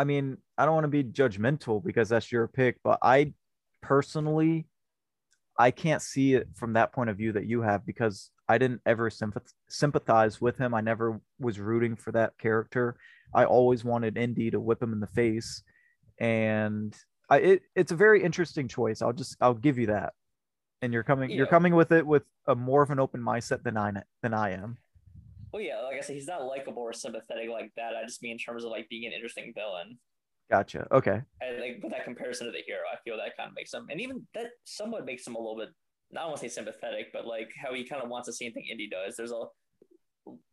[0.00, 3.34] I mean, I don't want to be judgmental because that's your pick, but I
[3.82, 4.66] personally,
[5.58, 8.80] I can't see it from that point of view that you have because I didn't
[8.86, 9.10] ever
[9.68, 10.72] sympathize with him.
[10.72, 12.96] I never was rooting for that character.
[13.34, 15.62] I always wanted Indy to whip him in the face,
[16.18, 16.96] and
[17.28, 19.02] I it, it's a very interesting choice.
[19.02, 20.14] I'll just I'll give you that.
[20.80, 23.76] And you're coming you're coming with it with a more of an open mindset than
[23.76, 24.78] I than I am.
[25.52, 27.92] Well, yeah, like I said, he's not likable or sympathetic like that.
[28.00, 29.98] I just mean in terms of like being an interesting villain.
[30.50, 30.86] Gotcha.
[30.92, 31.20] Okay.
[31.40, 33.86] And like with that comparison to the hero, I feel that kind of makes him,
[33.90, 35.68] and even that somewhat makes him a little bit.
[36.12, 38.64] Not want to say sympathetic, but like how he kind of wants the same thing
[38.70, 39.16] Indy does.
[39.16, 39.44] There's a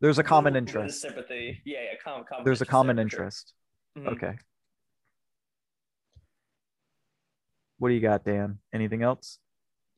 [0.02, 1.02] There's a common little bit of interest.
[1.02, 1.62] sympathy.
[1.66, 2.26] Yeah, yeah, common.
[2.30, 3.20] common There's a common there for sure.
[3.22, 3.54] interest.
[3.98, 4.08] Mhm.
[4.14, 4.34] Okay.
[7.80, 8.60] What do you got, Dan?
[8.74, 9.40] Anything else?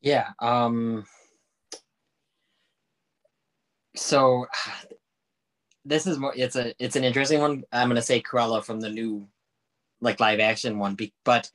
[0.02, 0.30] Yeah.
[0.40, 1.06] Um.
[4.00, 4.48] So,
[5.86, 6.34] this is more.
[6.36, 6.74] It's a.
[6.80, 7.64] It's an interesting one.
[7.72, 9.28] I'm gonna say Cruella from the new,
[10.02, 10.98] like live action one.
[11.24, 11.50] But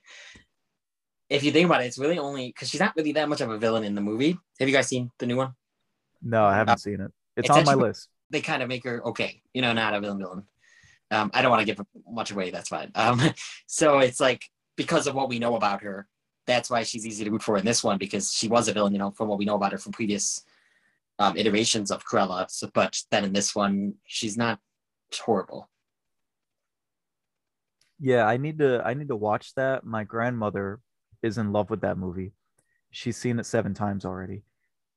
[1.31, 3.51] if you think about it, it's really only because she's not really that much of
[3.51, 4.39] a villain in the movie.
[4.61, 5.55] Have you guys seen the new one?
[6.23, 7.13] No, I haven't seen it.
[7.37, 8.09] It's, it's on my list.
[8.31, 9.43] They kind of make her okay.
[9.53, 10.19] You know, not a villain.
[10.19, 10.45] Villain.
[11.11, 12.51] Um, I don't want to give much away.
[12.51, 12.91] That's fine.
[12.95, 13.21] Um,
[13.67, 14.45] so it's like
[14.77, 16.09] because of what we know about her,
[16.47, 18.93] that's why she's easy to root for in this one because she was a villain.
[18.93, 20.43] You know, from what we know about her from previous
[21.19, 22.51] um, iterations of Cruella.
[22.51, 24.59] So, but then in this one, she's not
[25.13, 25.71] horrible.
[28.01, 29.85] Yeah, I need to I need to watch that.
[29.85, 30.81] My grandmother
[31.23, 32.33] is in love with that movie.
[32.91, 34.43] She's seen it seven times already.
[34.43, 34.43] Oh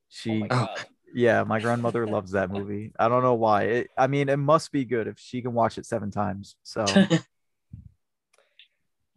[0.09, 0.75] She my
[1.13, 2.91] yeah, my grandmother loves that movie.
[2.99, 3.63] I don't know why.
[3.63, 6.57] It, I mean, it must be good if she can watch it seven times.
[6.63, 6.85] So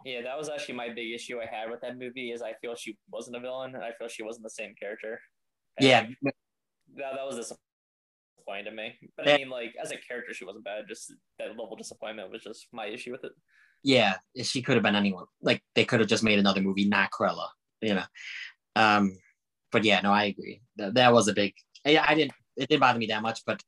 [0.04, 2.30] Yeah, that was actually my big issue I had with that movie.
[2.30, 5.20] Is I feel she wasn't a villain, and I feel she wasn't the same character.
[5.76, 6.06] And yeah,
[6.96, 8.94] that, that was disappointing to me.
[9.16, 10.84] But I mean, like as a character, she wasn't bad.
[10.88, 13.32] Just that level of disappointment was just my issue with it.
[13.82, 15.26] yeah, she could have been anyone.
[15.42, 17.48] Like they could have just made another movie, not Cruella.
[17.80, 18.04] You know.
[18.76, 19.16] Um,
[19.72, 20.62] but yeah, no, I agree.
[20.76, 21.54] That, that was a big.
[21.84, 22.32] Yeah, I didn't.
[22.56, 23.62] It didn't bother me that much, but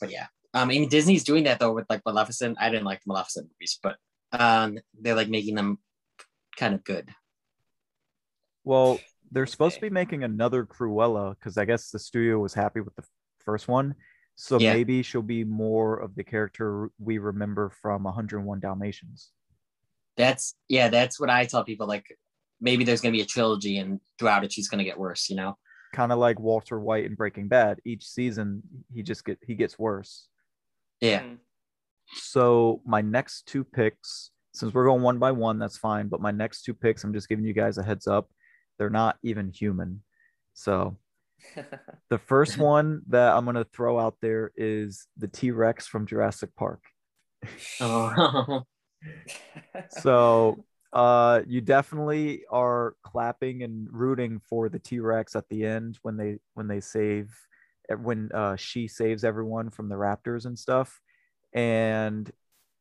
[0.00, 0.26] but yeah.
[0.54, 2.56] Um, I mean, Disney's doing that though with like Maleficent.
[2.60, 3.96] I didn't like the Maleficent movies, but
[4.32, 5.78] um, they're like making them
[6.56, 7.10] kind of good.
[8.64, 8.98] well,
[9.30, 12.94] they're supposed to be making another Cruella because I guess the studio was happy with
[12.94, 13.04] the
[13.44, 13.94] first one.
[14.36, 14.74] So Yeah.
[14.74, 19.32] maybe she'll be more of the character we remember from 101 Dalmatians.
[20.16, 21.86] That's yeah, that's what I tell people.
[21.86, 22.06] Like
[22.60, 25.28] maybe there's gonna be a trilogy, and throughout it, she's gonna get worse.
[25.28, 25.58] You know?
[25.92, 27.80] Kind of like Walter White in Breaking Bad.
[27.84, 28.62] Each season
[28.92, 30.28] he just get he gets worse.
[31.00, 31.22] Yeah.
[31.22, 31.38] Mm.
[32.14, 36.08] So my next two picks, since we're going one by one, that's fine.
[36.08, 38.30] But my next two picks, I'm just giving you guys a heads up.
[38.78, 40.02] They're not even human.
[40.54, 40.96] So
[42.10, 46.54] the first one that I'm gonna throw out there is the T Rex from Jurassic
[46.56, 46.82] Park.
[47.80, 48.62] Oh,
[49.90, 56.16] So uh you definitely are clapping and rooting for the T-Rex at the end when
[56.16, 57.36] they when they save
[58.02, 61.00] when uh she saves everyone from the raptors and stuff.
[61.52, 62.30] And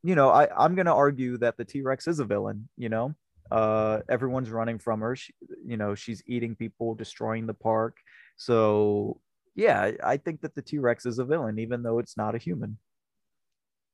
[0.03, 3.15] you know, I I'm going to argue that the T-Rex is a villain, you know.
[3.51, 5.15] Uh everyone's running from her.
[5.15, 5.33] She,
[5.65, 7.97] you know, she's eating people, destroying the park.
[8.37, 9.21] So
[9.55, 12.37] yeah, I- I think that the T-Rex is a villain even though it's not a
[12.37, 12.77] human.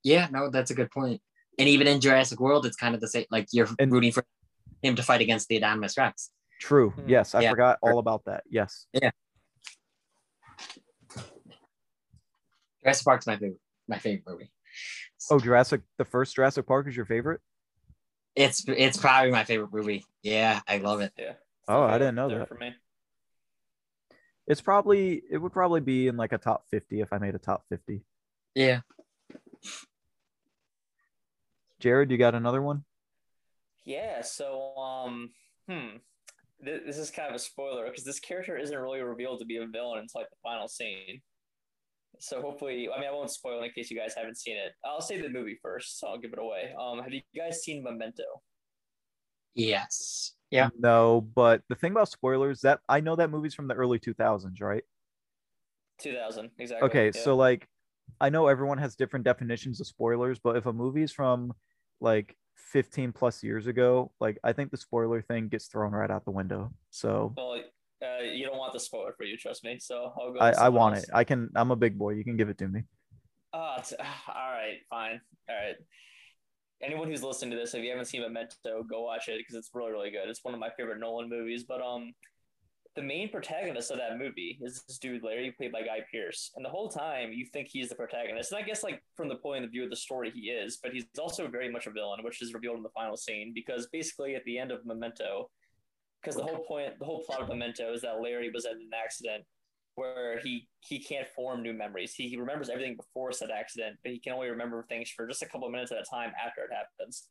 [0.04, 1.22] yeah, no, that's a good point.
[1.60, 3.26] And even in Jurassic World, it's kind of the same.
[3.30, 4.24] Like you're And- rooting for
[4.82, 6.32] him to fight against the Indominus Rex.
[6.60, 6.92] True.
[6.92, 7.10] Hmm.
[7.10, 7.50] Yes, I Yeah.
[7.52, 8.44] forgot all about that.
[8.50, 8.88] Yes.
[8.94, 9.12] Yeah.
[12.84, 13.60] Jurassic Park's my favorite.
[13.88, 14.52] My favorite movie.
[15.30, 17.42] Oh, Jurassic the first Jurassic Park is your favorite?
[18.36, 20.06] It's it's probably my favorite movie.
[20.24, 21.12] Yeah, I love it.
[21.18, 21.34] yeah.
[21.68, 22.48] Oh, I didn't know that.
[22.48, 22.74] For me.
[24.48, 27.40] It's probably it would probably be in like a top 50 if I made a
[27.40, 28.02] top 50.
[28.56, 28.82] Yeah.
[31.80, 32.84] Jared, you got another one?
[33.86, 34.22] Yeah.
[34.22, 35.32] So, um,
[35.68, 35.98] hmm.
[36.64, 39.66] This is kind of a spoiler because this character isn't really revealed to be a
[39.66, 41.22] villain until like the final scene.
[42.20, 44.74] So hopefully, I mean, I won't spoil it in case you guys haven't seen it.
[44.86, 46.74] I'll say the movie first, so I'll give it away.
[46.80, 48.24] Um, have you guys seen Memento?
[49.56, 50.34] Yes.
[50.50, 50.70] Yeah.
[50.78, 54.62] No, but the thing about spoilers that I know that movie's from the early 2000s,
[54.62, 54.84] right?
[56.02, 56.90] 2000, exactly.
[56.90, 57.22] Okay, yeah.
[57.24, 57.68] so like
[58.20, 61.54] I know everyone has different definitions of spoilers, but if a movie's from
[62.02, 66.26] like 15 plus years ago, like I think the spoiler thing gets thrown right out
[66.26, 66.72] the window.
[66.90, 67.62] So Well,
[68.02, 69.78] uh, you don't want the spoiler for you, trust me.
[69.80, 70.40] So I'll go.
[70.40, 71.06] I, I want else.
[71.06, 71.10] it.
[71.14, 72.12] I can I'm a big boy.
[72.12, 72.84] You can give it to me.
[73.54, 73.96] Ah, t-
[74.28, 75.22] all right, fine.
[75.50, 75.76] All right.
[76.82, 79.70] Anyone who's listening to this, if you haven't seen Memento, go watch it because it's
[79.74, 80.28] really, really good.
[80.28, 81.64] It's one of my favorite Nolan movies.
[81.64, 82.14] But um,
[82.96, 86.66] the main protagonist of that movie is this dude Larry, played by Guy Pearce, and
[86.66, 88.52] the whole time you think he's the protagonist.
[88.52, 90.92] And I guess like from the point of view of the story, he is, but
[90.92, 94.36] he's also very much a villain, which is revealed in the final scene because basically
[94.36, 95.50] at the end of Memento,
[96.22, 98.90] because the whole point, the whole plot of Memento is that Larry was in an
[98.94, 99.44] accident
[99.96, 102.14] where he he can't form new memories.
[102.14, 105.42] He he remembers everything before said accident, but he can only remember things for just
[105.42, 107.28] a couple of minutes at a time after it happens.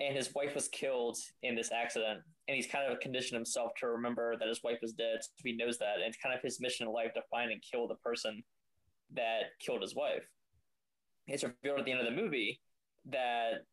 [0.00, 3.88] And his wife was killed in this accident, and he's kind of conditioned himself to
[3.88, 5.18] remember that his wife was dead.
[5.22, 7.62] So he knows that, and it's kind of his mission in life to find and
[7.62, 8.42] kill the person
[9.14, 10.24] that killed his wife.
[11.28, 12.60] It's revealed at the end of the movie
[13.10, 13.64] that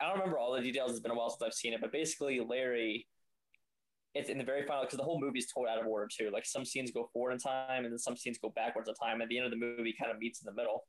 [0.00, 0.90] I don't remember all the details.
[0.90, 3.06] It's been a while since I've seen it, but basically, Larry.
[4.14, 6.30] It's in the very final because the whole movie is told out of order too.
[6.32, 9.20] Like some scenes go forward in time, and then some scenes go backwards in time.
[9.20, 10.84] At the end of the movie, kind of meets in the middle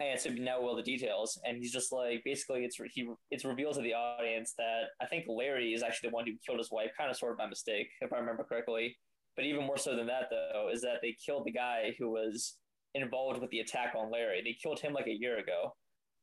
[0.00, 3.74] and so now all the details and he's just like basically it's he it's revealed
[3.74, 6.90] to the audience that i think larry is actually the one who killed his wife
[6.98, 8.96] kind of sort of by mistake if i remember correctly
[9.36, 12.56] but even more so than that though is that they killed the guy who was
[12.94, 15.74] involved with the attack on larry they killed him like a year ago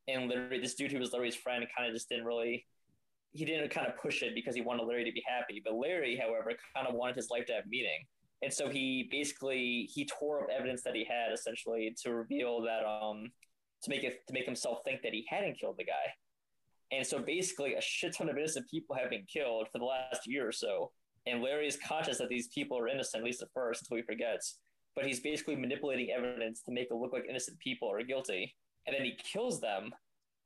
[0.07, 2.65] and literally this dude who was larry's friend kind of just didn't really
[3.33, 6.17] he didn't kind of push it because he wanted larry to be happy but larry
[6.17, 8.03] however kind of wanted his life to have meaning
[8.43, 12.85] and so he basically he tore up evidence that he had essentially to reveal that
[12.85, 13.31] um
[13.83, 16.13] to make it to make himself think that he hadn't killed the guy.
[16.91, 20.27] And so basically, a shit ton of innocent people have been killed for the last
[20.27, 20.91] year or so.
[21.25, 24.03] And Larry is conscious that these people are innocent, at least at first, until he
[24.03, 24.57] forgets.
[24.95, 28.53] But he's basically manipulating evidence to make it look like innocent people are guilty.
[28.85, 29.91] And then he kills them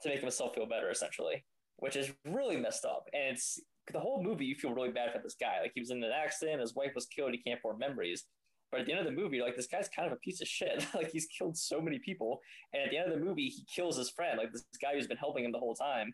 [0.04, 1.44] to make himself feel better, essentially,
[1.78, 3.08] which is really messed up.
[3.14, 3.60] And it's
[3.92, 5.62] the whole movie, you feel really bad for this guy.
[5.62, 8.26] Like he was in an accident, his wife was killed, he can't form memories.
[8.72, 10.48] But at the end of the movie, like this guy's kind of a piece of
[10.48, 10.86] shit.
[10.96, 12.42] like he's killed so many people,
[12.74, 15.08] and at the end of the movie, he kills his friend, like this guy who's
[15.08, 16.14] been helping him the whole time.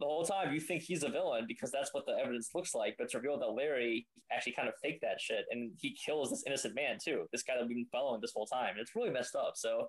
[0.00, 2.94] The whole time, you think he's a villain because that's what the evidence looks like.
[2.96, 6.44] But it's revealed that Larry actually kind of faked that shit, and he kills this
[6.46, 7.26] innocent man too.
[7.30, 8.70] This guy that we've been following this whole time.
[8.70, 9.52] And it's really messed up.
[9.56, 9.88] So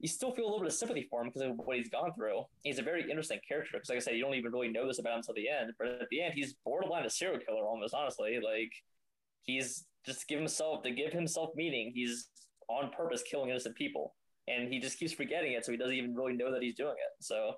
[0.00, 2.12] you still feel a little bit of sympathy for him because of what he's gone
[2.14, 2.44] through.
[2.62, 5.00] He's a very interesting character because, like I said, you don't even really know this
[5.00, 5.72] about him until the end.
[5.78, 7.94] But at the end, he's borderline a serial killer almost.
[7.94, 8.70] Honestly, like
[9.42, 11.92] he's just give himself to give himself meaning.
[11.94, 12.28] He's
[12.68, 14.14] on purpose killing innocent people,
[14.46, 16.94] and he just keeps forgetting it, so he doesn't even really know that he's doing
[16.94, 17.24] it.
[17.24, 17.54] So,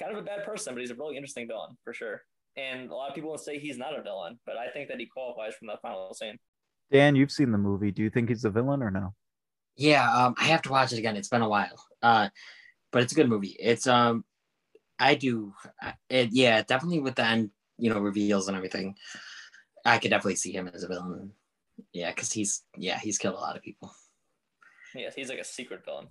[0.00, 2.22] kind of a bad person, but he's a really interesting villain for sure.
[2.56, 4.98] And a lot of people will say he's not a villain, but I think that
[4.98, 6.38] he qualifies from that final scene.
[6.90, 7.90] Dan, you've seen the movie.
[7.90, 9.14] Do you think he's a villain or no?
[9.76, 11.16] Yeah, um, I have to watch it again.
[11.16, 12.28] It's been a while, uh,
[12.90, 13.56] but it's a good movie.
[13.58, 14.24] It's um,
[14.98, 15.54] I do,
[16.08, 18.96] it, yeah, definitely with the end, you know, reveals and everything.
[19.84, 21.32] I could definitely see him as a villain.
[21.92, 23.92] Yeah, because he's yeah he's killed a lot of people.
[24.94, 26.08] Yeah, he's like a secret villain.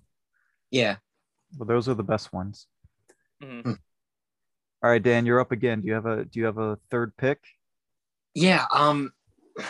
[0.72, 0.98] Yeah.
[1.58, 2.68] Well, those are the best ones.
[3.44, 3.74] Mm-hmm.
[4.84, 5.82] All right, Dan, you're up again.
[5.82, 7.40] Do you have a do you have a third pick?
[8.34, 8.66] Yeah.
[8.74, 9.14] Um.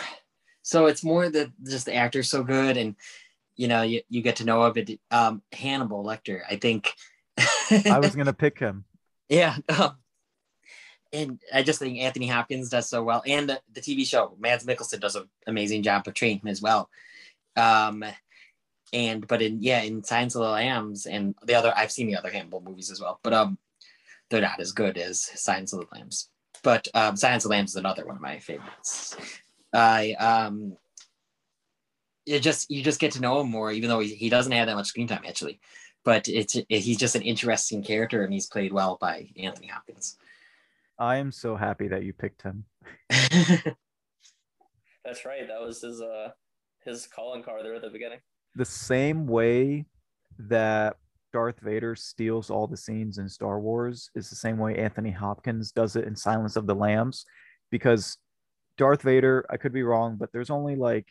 [0.64, 2.94] So it's more that just the actor's so good, and
[3.56, 4.98] you know you, you get to know of it.
[5.10, 6.92] Um, Hannibal Lecter, I think.
[7.86, 8.84] I was gonna pick him.
[9.28, 9.56] Yeah.
[9.68, 9.96] Um,
[11.12, 14.64] and I just think Anthony Hopkins does so well, and the, the TV show Mads
[14.64, 16.88] Mikkelsen does an amazing job portraying him as well.
[17.56, 18.04] Um,
[18.92, 22.16] and but in yeah, in Silence of the Lambs and the other, I've seen the
[22.16, 23.58] other Hannibal movies as well, but um,
[24.30, 26.28] they're not as good as Silence of the Lambs.
[26.62, 29.16] But um, Silence of the Lambs is another one of my favorites.
[29.72, 30.76] I um,
[32.26, 34.66] you just you just get to know him more, even though he, he doesn't have
[34.66, 35.60] that much screen time actually.
[36.04, 40.16] But it's it, he's just an interesting character, and he's played well by Anthony Hopkins.
[40.98, 42.64] I am so happy that you picked him.
[45.04, 45.46] That's right.
[45.48, 46.30] That was his uh
[46.84, 48.18] his calling card there at the beginning.
[48.54, 49.86] The same way
[50.38, 50.96] that
[51.32, 55.72] Darth Vader steals all the scenes in Star Wars is the same way Anthony Hopkins
[55.72, 57.24] does it in Silence of the Lambs
[57.70, 58.18] because
[58.76, 61.06] Darth Vader, I could be wrong, but there's only like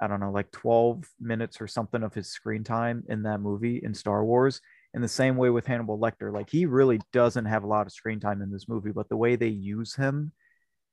[0.00, 3.80] I don't know, like 12 minutes or something of his screen time in that movie
[3.82, 4.60] in Star Wars
[4.94, 6.32] in the same way with Hannibal Lecter.
[6.32, 9.16] Like he really doesn't have a lot of screen time in this movie, but the
[9.16, 10.32] way they use him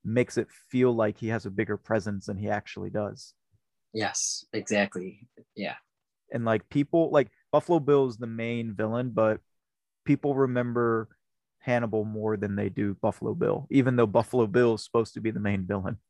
[0.05, 3.33] makes it feel like he has a bigger presence than he actually does.
[3.93, 5.27] Yes, exactly.
[5.55, 5.75] Yeah.
[6.31, 9.39] And like people like Buffalo Bill is the main villain, but
[10.05, 11.09] people remember
[11.59, 15.31] Hannibal more than they do Buffalo Bill, even though Buffalo Bill is supposed to be
[15.31, 15.97] the main villain.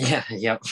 [0.00, 0.62] Yeah, yep.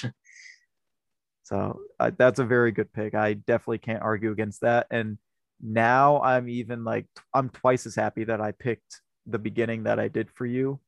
[1.46, 3.14] So uh, that's a very good pick.
[3.14, 4.88] I definitely can't argue against that.
[4.90, 5.16] And
[5.62, 10.08] now I'm even like I'm twice as happy that I picked the beginning that I
[10.08, 10.80] did for you.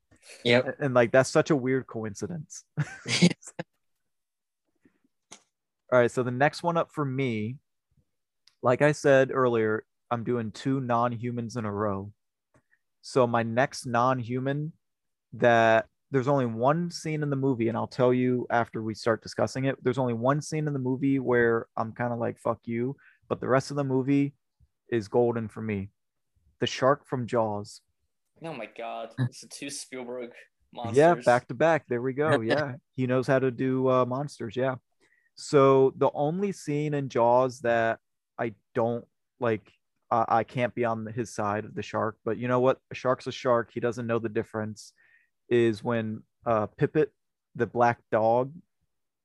[0.45, 0.63] Yeah.
[0.65, 2.65] And, and like that's such a weird coincidence.
[5.93, 7.59] All right, so the next one up for me,
[8.61, 12.11] like I said earlier, I'm doing two non-humans in a row.
[13.01, 14.73] So my next non-human
[15.35, 19.23] that there's only one scene in the movie, and I'll tell you after we start
[19.23, 19.77] discussing it.
[19.83, 22.97] There's only one scene in the movie where I'm kind of like, fuck you.
[23.29, 24.35] But the rest of the movie,
[24.91, 25.91] is golden for me.
[26.61, 27.81] The shark from Jaws.
[28.43, 30.31] Oh my god, it's a two Spielberg
[30.73, 30.97] monsters.
[30.97, 31.85] Yeah, back to back.
[31.89, 32.41] There we go.
[32.41, 34.57] Yeah, he knows how to do uh, monsters.
[34.57, 34.77] Yeah.
[35.35, 38.01] So the only scene in Jaws that
[38.39, 39.05] I don't
[39.39, 39.71] like,
[40.11, 42.17] uh, I can't be on his side of the shark.
[42.25, 42.79] But you know what?
[42.91, 43.71] A shark's a shark.
[43.73, 44.93] He doesn't know the difference.
[45.49, 47.13] Is when uh, Pipit,
[47.55, 48.53] the black dog,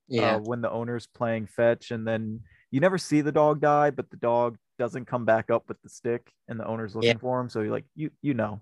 [0.08, 3.92] yeah, uh, when the owner's playing fetch, and then you never see the dog die,
[3.92, 7.18] but the dog doesn't come back up with the stick and the owner's looking yeah.
[7.18, 7.50] for him.
[7.50, 8.62] So you're like, you you know.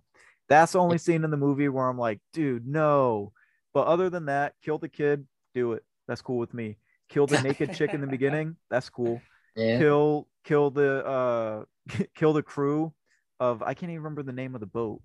[0.50, 3.32] That's the only scene in the movie where I'm like, dude, no.
[3.74, 5.84] But other than that, kill the kid, do it.
[6.10, 6.78] That's cool with me.
[7.08, 9.22] Kill the naked chick in the beginning, that's cool.
[9.56, 9.80] Yeah.
[9.80, 11.64] Kill kill the uh
[12.16, 12.94] kill the crew
[13.40, 15.02] of I can't even remember the name of the boat.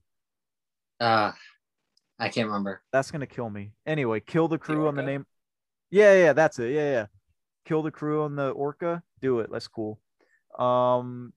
[0.98, 1.32] Uh,
[2.18, 2.82] I can't remember.
[2.92, 3.72] That's gonna kill me.
[3.86, 5.26] Anyway, kill the crew on the name.
[5.90, 6.72] Yeah, yeah, that's it.
[6.72, 7.06] Yeah, yeah.
[7.64, 9.02] Kill the crew on the orca.
[9.20, 9.50] Do it.
[9.50, 10.00] That's cool.
[10.58, 11.32] Um,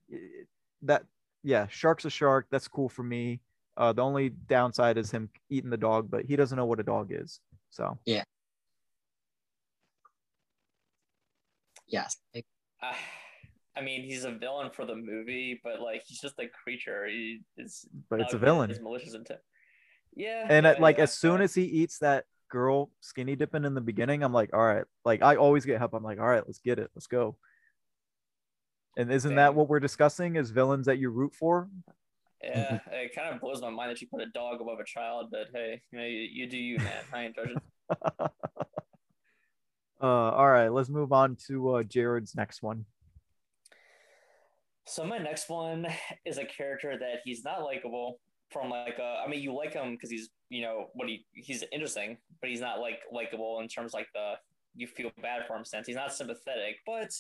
[0.83, 1.03] that
[1.43, 2.47] yeah, shark's a shark.
[2.49, 3.41] That's cool for me.
[3.77, 6.83] Uh, the only downside is him eating the dog, but he doesn't know what a
[6.83, 7.39] dog is.
[7.69, 8.23] So yeah.
[11.87, 12.17] Yes.
[12.35, 12.93] Uh,
[13.75, 17.07] I mean, he's a villain for the movie, but like he's just a creature.
[17.07, 17.87] He is.
[18.09, 18.69] but it's a villain.
[18.69, 19.39] His malicious intent.
[20.15, 20.45] Yeah.
[20.49, 23.81] And yeah, uh, like as soon as he eats that girl skinny dipping in the
[23.81, 24.85] beginning, I'm like, all right.
[25.05, 25.93] Like I always get help.
[25.93, 26.89] I'm like, all right, let's get it.
[26.95, 27.37] Let's go.
[28.97, 30.35] And isn't that what we're discussing?
[30.35, 31.69] Is villains that you root for?
[32.43, 35.27] Yeah, it kind of blows my mind that you put a dog above a child,
[35.29, 37.03] but hey, you know, you, you do you, man.
[37.13, 37.57] I ain't judging.
[40.01, 42.85] Uh, all right, let's move on to uh, Jared's next one.
[44.85, 45.87] So my next one
[46.25, 48.19] is a character that he's not likable
[48.49, 51.63] from like uh, I mean you like him because he's you know what he he's
[51.71, 54.33] interesting, but he's not like likable in terms like the
[54.75, 55.87] you feel bad for him sense.
[55.87, 57.11] He's not sympathetic, but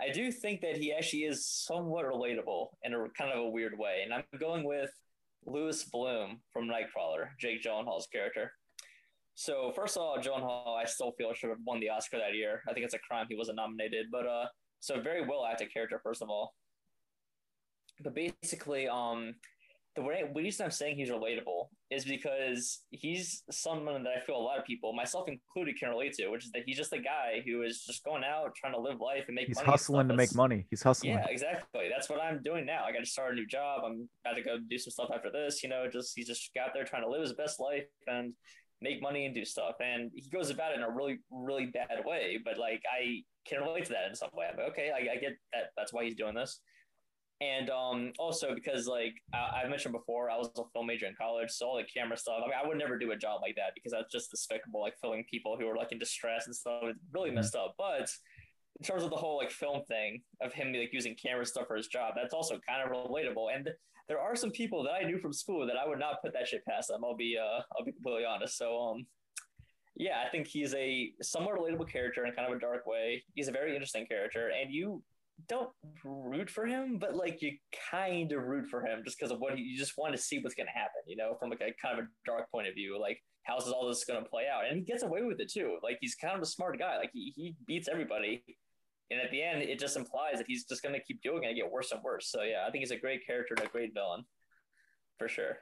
[0.00, 3.78] I do think that he actually is somewhat relatable in a kind of a weird
[3.78, 4.00] way.
[4.04, 4.90] And I'm going with
[5.44, 8.52] Louis Bloom from Nightcrawler, Jake Gyllenhaal's character.
[9.34, 12.62] So first of all, Gyllenhaal, I still feel should have won the Oscar that year.
[12.68, 14.46] I think it's a crime he wasn't nominated, but uh,
[14.80, 16.54] so very well acted character first of all.
[18.02, 19.34] But basically, um,
[19.94, 24.38] the way, reason I'm saying he's relatable is because he's someone that I feel a
[24.38, 27.42] lot of people, myself included, can relate to, which is that he's just a guy
[27.44, 29.66] who is just going out trying to live life and make He's money.
[29.66, 30.66] hustling to make money.
[30.70, 31.12] He's hustling.
[31.12, 31.88] Yeah, exactly.
[31.94, 32.84] That's what I'm doing now.
[32.84, 33.82] I got to start a new job.
[33.84, 35.62] I'm about to go do some stuff after this.
[35.62, 38.32] You know, just he's just out there trying to live his best life and
[38.80, 39.74] make money and do stuff.
[39.80, 42.38] And he goes about it in a really, really bad way.
[42.42, 44.46] But like, I can relate to that in some way.
[44.50, 45.70] I'm like, okay, I, I get that.
[45.76, 46.60] That's why he's doing this.
[47.42, 51.14] And um, also because like I, I mentioned before, I was a film major in
[51.20, 52.36] college, so all the camera stuff.
[52.44, 54.80] I mean, I would never do a job like that because that's just despicable.
[54.80, 57.34] Like filming people who are like in distress and stuff, it's really Mhm.
[57.36, 57.74] messed up.
[57.76, 58.08] But
[58.78, 61.76] in terms of the whole like film thing of him like using camera stuff for
[61.76, 63.54] his job, that's also kind of relatable.
[63.54, 63.68] And
[64.08, 66.46] there are some people that I knew from school that I would not put that
[66.46, 67.04] shit past them.
[67.04, 68.56] I'll be uh I'll be completely honest.
[68.56, 69.06] So um
[69.96, 73.22] yeah, I think he's a somewhat relatable character in kind of a dark way.
[73.34, 75.02] He's a very interesting character, and you
[75.48, 75.70] don't
[76.04, 77.52] root for him, but like you
[77.90, 80.38] kind of root for him just because of what he, you just want to see
[80.38, 82.74] what's going to happen, you know, from like a kind of a dark point of
[82.74, 82.98] view.
[83.00, 84.66] Like, how's all this going to play out?
[84.68, 85.78] And he gets away with it too.
[85.82, 86.98] Like, he's kind of a smart guy.
[86.98, 88.44] Like, he, he beats everybody.
[89.10, 91.48] And at the end, it just implies that he's just going to keep doing it
[91.48, 92.30] and get worse and worse.
[92.30, 94.24] So, yeah, I think he's a great character and a great villain
[95.18, 95.58] for sure.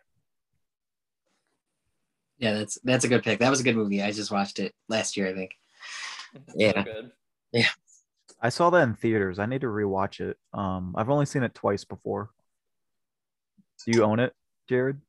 [2.39, 3.41] Yeah, that's that's a good pick.
[3.41, 4.03] That was a good movie.
[4.03, 5.51] I just watched it last year, I think.
[6.55, 6.85] Yeah.
[6.85, 7.11] So
[7.53, 7.67] good.
[8.41, 9.39] I saw that in theaters.
[9.39, 10.39] I need to rewatch it.
[10.55, 12.31] Um, I've only seen it twice before.
[13.85, 14.35] Do you own it,
[14.69, 15.01] Jared?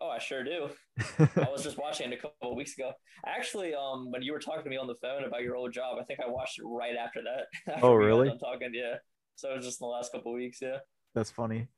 [0.00, 0.68] Oh, I sure do.
[1.18, 2.92] I was just watching it a couple of weeks ago.
[3.26, 5.98] Actually, um, when you were talking to me on the phone about your old job,
[6.00, 7.46] I think I watched it right after that.
[7.74, 8.28] After Oh, really?
[8.28, 8.96] I'm done Talking, yeah.
[9.36, 10.78] So it was just in the last couple of weeks, yeah.
[11.14, 11.68] That's funny.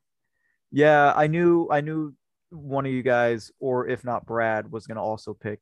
[0.71, 2.13] Yeah, I knew I knew
[2.51, 5.59] one of you guys, or if not Brad, was gonna also pick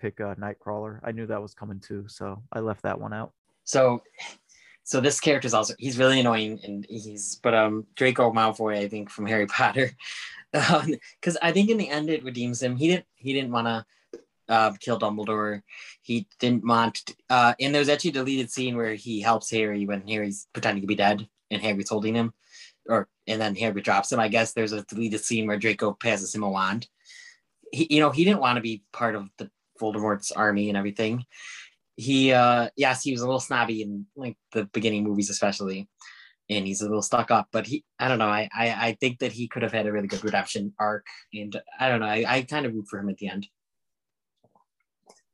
[0.00, 1.00] pick uh, Nightcrawler.
[1.04, 3.32] I knew that was coming too, so I left that one out.
[3.64, 4.02] So,
[4.84, 8.88] so this character is also he's really annoying, and he's but um Draco Malfoy, I
[8.88, 9.90] think from Harry Potter,
[10.52, 12.76] because I think in the end it redeems him.
[12.76, 13.84] He didn't he didn't want to
[14.48, 15.62] uh, kill Dumbledore.
[16.02, 17.14] He didn't want.
[17.30, 20.86] Uh, and there's actually a deleted scene where he helps Harry when Harry's pretending to
[20.86, 22.34] be dead, and Harry's holding him,
[22.88, 24.20] or and then Harry drops him.
[24.20, 26.88] I guess there's a deleted scene where Draco passes him a wand.
[27.72, 31.24] He, you know, he didn't want to be part of the Voldemort's army and everything.
[31.96, 35.88] He, uh, yes, he was a little snobby in like the beginning movies, especially,
[36.48, 37.48] and he's a little stuck up.
[37.52, 39.92] But he, I don't know, I, I, I think that he could have had a
[39.92, 43.08] really good redemption arc, and I don't know, I, I kind of root for him
[43.08, 43.46] at the end.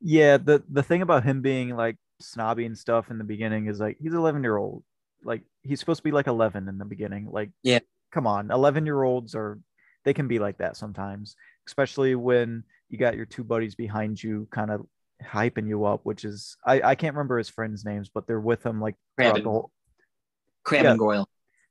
[0.01, 3.81] Yeah, the the thing about him being like snobby and stuff in the beginning is
[3.81, 4.85] like he's 11 year old.
[5.25, 7.29] Like he's supposed to be like 11 in the beginning.
[7.31, 7.81] Like Yeah.
[8.13, 9.59] come on, 11 year olds are
[10.05, 11.37] they can be like that sometimes,
[11.67, 14.87] especially when you got your two buddies behind you, kind of
[15.25, 16.01] hyping you up.
[16.05, 19.37] Which is I I can't remember his friends' names, but they're with him like Crabbe
[19.37, 19.71] the whole.
[20.65, 20.91] Crabbe yeah.
[20.91, 21.29] and Goyle.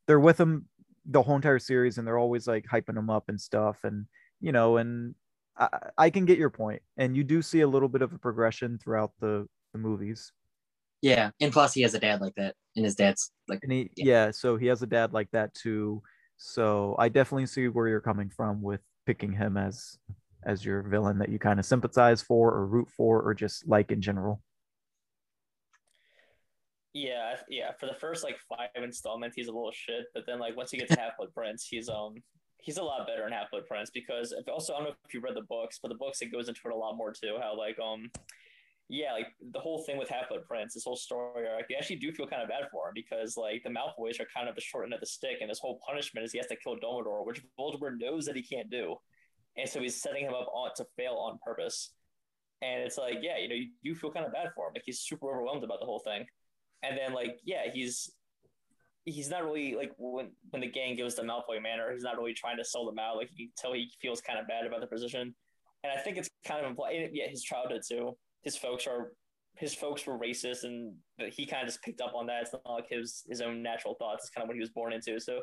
[0.08, 0.68] They're with him
[1.06, 4.06] the whole entire series, and they're always like hyping him up and stuff, and
[4.40, 5.16] you know, and
[5.58, 8.18] I, I can get your point, and you do see a little bit of a
[8.18, 10.32] progression throughout the the movies.
[11.02, 13.92] Yeah, and plus he has a dad like that, and his dad's like, And he,
[13.96, 14.06] Yeah.
[14.06, 14.32] yeah.
[14.32, 16.02] so he has a dad like that too.
[16.38, 19.98] So I definitely see where you're coming from with picking him as
[20.48, 23.92] as your villain that you kind of sympathize for or root for or just like
[23.92, 24.42] in general.
[26.94, 27.72] Yeah, yeah.
[27.80, 30.78] For the first like five installments, he's a little shit, but then like once he
[30.78, 32.16] gets Half Blood Prince, he's um
[32.58, 35.14] he's a lot better in Half Blood Prince because if, also I don't know if
[35.14, 37.38] you read the books, but the books it goes into it a lot more too.
[37.40, 38.10] How like um
[38.90, 41.98] yeah, like the whole thing with Half Blood Prince, this whole story arc, you actually
[41.98, 44.62] do feel kind of bad for him because like the Malfoys are kind of the
[44.62, 47.26] short end of the stick, and his whole punishment is he has to kill Dumbledore,
[47.26, 48.96] which Voldemort knows that he can't do,
[49.58, 51.92] and so he's setting him up on to fail on purpose.
[52.62, 54.74] And it's like, yeah, you know, you do feel kind of bad for him.
[54.76, 56.26] Like he's super overwhelmed about the whole thing
[56.84, 58.12] and then like yeah, he's
[59.06, 62.34] he's not really like when when the gang goes to Malfoy Manor, he's not really
[62.34, 63.18] trying to sell them out.
[63.18, 65.34] Like you can tell he feels kind of bad about the position,
[65.84, 67.10] and I think it's kind of implied.
[67.14, 68.18] Yeah, his childhood too.
[68.44, 69.12] His folks are
[69.56, 70.94] his folks were racist, and
[71.32, 72.44] he kind of just picked up on that.
[72.44, 74.26] It's not like his his own natural thoughts.
[74.26, 75.20] It's kind of what he was born into.
[75.20, 75.42] So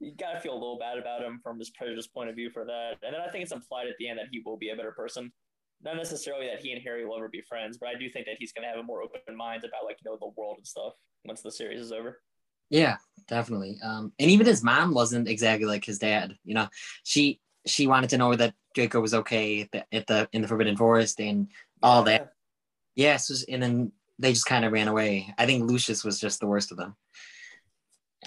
[0.00, 2.64] you gotta feel a little bad about him from his prejudice point of view for
[2.64, 2.96] that.
[3.02, 4.92] And then I think it's implied at the end that he will be a better
[4.92, 5.30] person
[5.82, 8.36] not necessarily that he and Harry will ever be friends, but I do think that
[8.38, 10.66] he's going to have a more open mind about like you know the world and
[10.66, 10.92] stuff
[11.24, 12.20] once the series is over.
[12.68, 12.96] Yeah,
[13.28, 13.78] definitely.
[13.82, 16.36] Um, and even his mom wasn't exactly like his dad.
[16.44, 16.68] You know,
[17.04, 20.48] she she wanted to know that Draco was okay at the, at the in the
[20.48, 21.48] Forbidden Forest and
[21.82, 22.18] all yeah.
[22.18, 22.32] that.
[22.96, 25.32] Yes, yeah, so, and then they just kind of ran away.
[25.38, 26.96] I think Lucius was just the worst of them.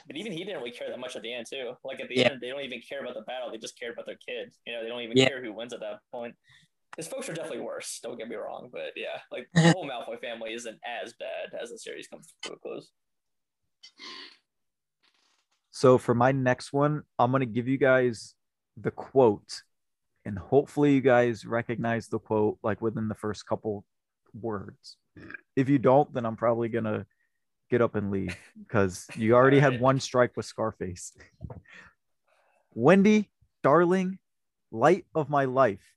[0.08, 1.74] But even he didn't really care that much at the end too.
[1.84, 2.32] Like at the yeah.
[2.32, 4.52] end, they don't even care about the battle; they just care about their kid.
[4.66, 5.28] You know, they don't even yeah.
[5.28, 6.36] care who wins at that point
[6.98, 8.00] his folks are definitely worse.
[8.04, 11.70] Don't get me wrong, but yeah, like the whole Malfoy family isn't as bad as
[11.70, 12.92] the series comes to a close.
[15.72, 18.36] So for my next one, I'm gonna give you guys
[18.78, 19.62] the quote,
[20.26, 23.86] and hopefully you guys recognize the quote like within the first couple
[24.40, 24.98] words.
[25.56, 27.06] If you don't, then I'm probably gonna
[27.74, 28.36] get up and leave
[28.68, 31.14] because you already had one strike with Scarface.
[32.74, 33.30] Wendy,
[33.64, 34.20] darling,
[34.72, 35.94] light of my life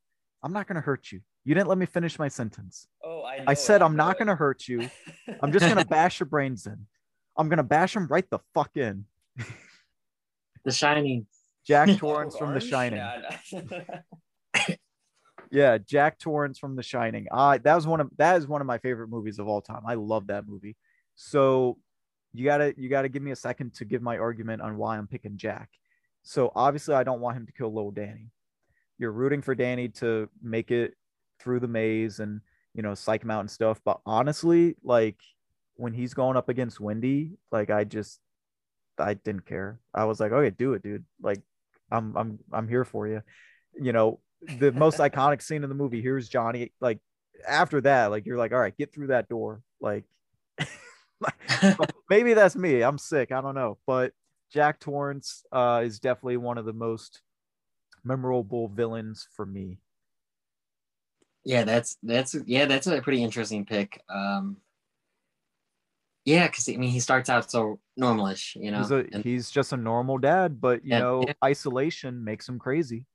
[0.47, 1.21] I'm not going to hurt you.
[1.45, 2.87] You didn't let me finish my sentence.
[3.05, 4.89] Oh, I, I said I'm not going to hurt you.
[5.43, 6.87] I'm just going to bash your brains in.
[7.37, 9.07] I'm going to bash them right the fuck in.
[10.65, 11.27] the Shining.
[11.67, 13.03] Jack Torrance from The Shining.
[15.51, 17.27] yeah, Jack Torrance from The Shining.
[17.33, 19.83] I that was one of that is one of my favorite movies of all time.
[19.85, 20.77] I love that movie.
[21.17, 21.79] So
[22.33, 25.09] you gotta you gotta give me a second to give my argument on why I'm
[25.09, 25.71] picking Jack.
[26.23, 28.31] So obviously I don't want him to kill little Danny
[28.99, 30.95] you're rooting for Danny to make it
[31.41, 32.41] through the maze and
[32.75, 33.81] you know psych him out and stuff.
[33.85, 35.17] But honestly, like
[35.75, 38.21] when he's going up against Wendy, like I just
[38.99, 39.79] I didn't care.
[39.95, 41.05] I was like, okay, do it, dude.
[41.21, 41.41] Like
[41.91, 43.23] I'm I'm I'm here for you.
[43.79, 44.21] You know,
[44.59, 46.03] the most iconic scene in the movie.
[46.03, 46.73] Here's Johnny.
[46.81, 46.99] Like
[47.47, 49.61] after that, like you're like, all right, get through that door.
[49.81, 50.05] Like
[52.11, 52.83] maybe that's me.
[52.83, 53.33] I'm sick.
[53.33, 53.79] I don't know.
[53.87, 54.13] But
[54.53, 57.23] Jack Torrance uh, is definitely one of the most
[58.05, 59.79] memorable villains for me.
[61.45, 64.03] Yeah, that's that's yeah, that's a pretty interesting pick.
[64.09, 64.57] Um
[66.25, 68.79] yeah, because I mean he starts out so normalish, you know.
[68.79, 71.35] He's, a, and, he's just a normal dad, but you yeah, know, yeah.
[71.45, 73.07] isolation makes him crazy.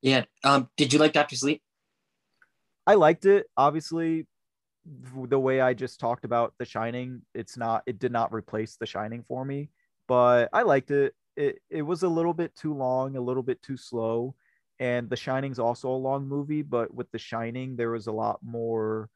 [0.00, 0.26] Yeah.
[0.44, 1.60] Um, did you like Doctor Sleep?
[2.86, 3.46] I liked it.
[3.56, 4.28] Obviously,
[5.28, 8.86] the way I just talked about The Shining, it's not it did not replace The
[8.86, 9.70] Shining for me,
[10.06, 13.62] but I liked it it, it was a little bit too long, a little bit
[13.62, 14.34] too slow.
[14.78, 18.40] And The Shining's also a long movie, but with The Shining, there was a lot
[18.42, 19.08] more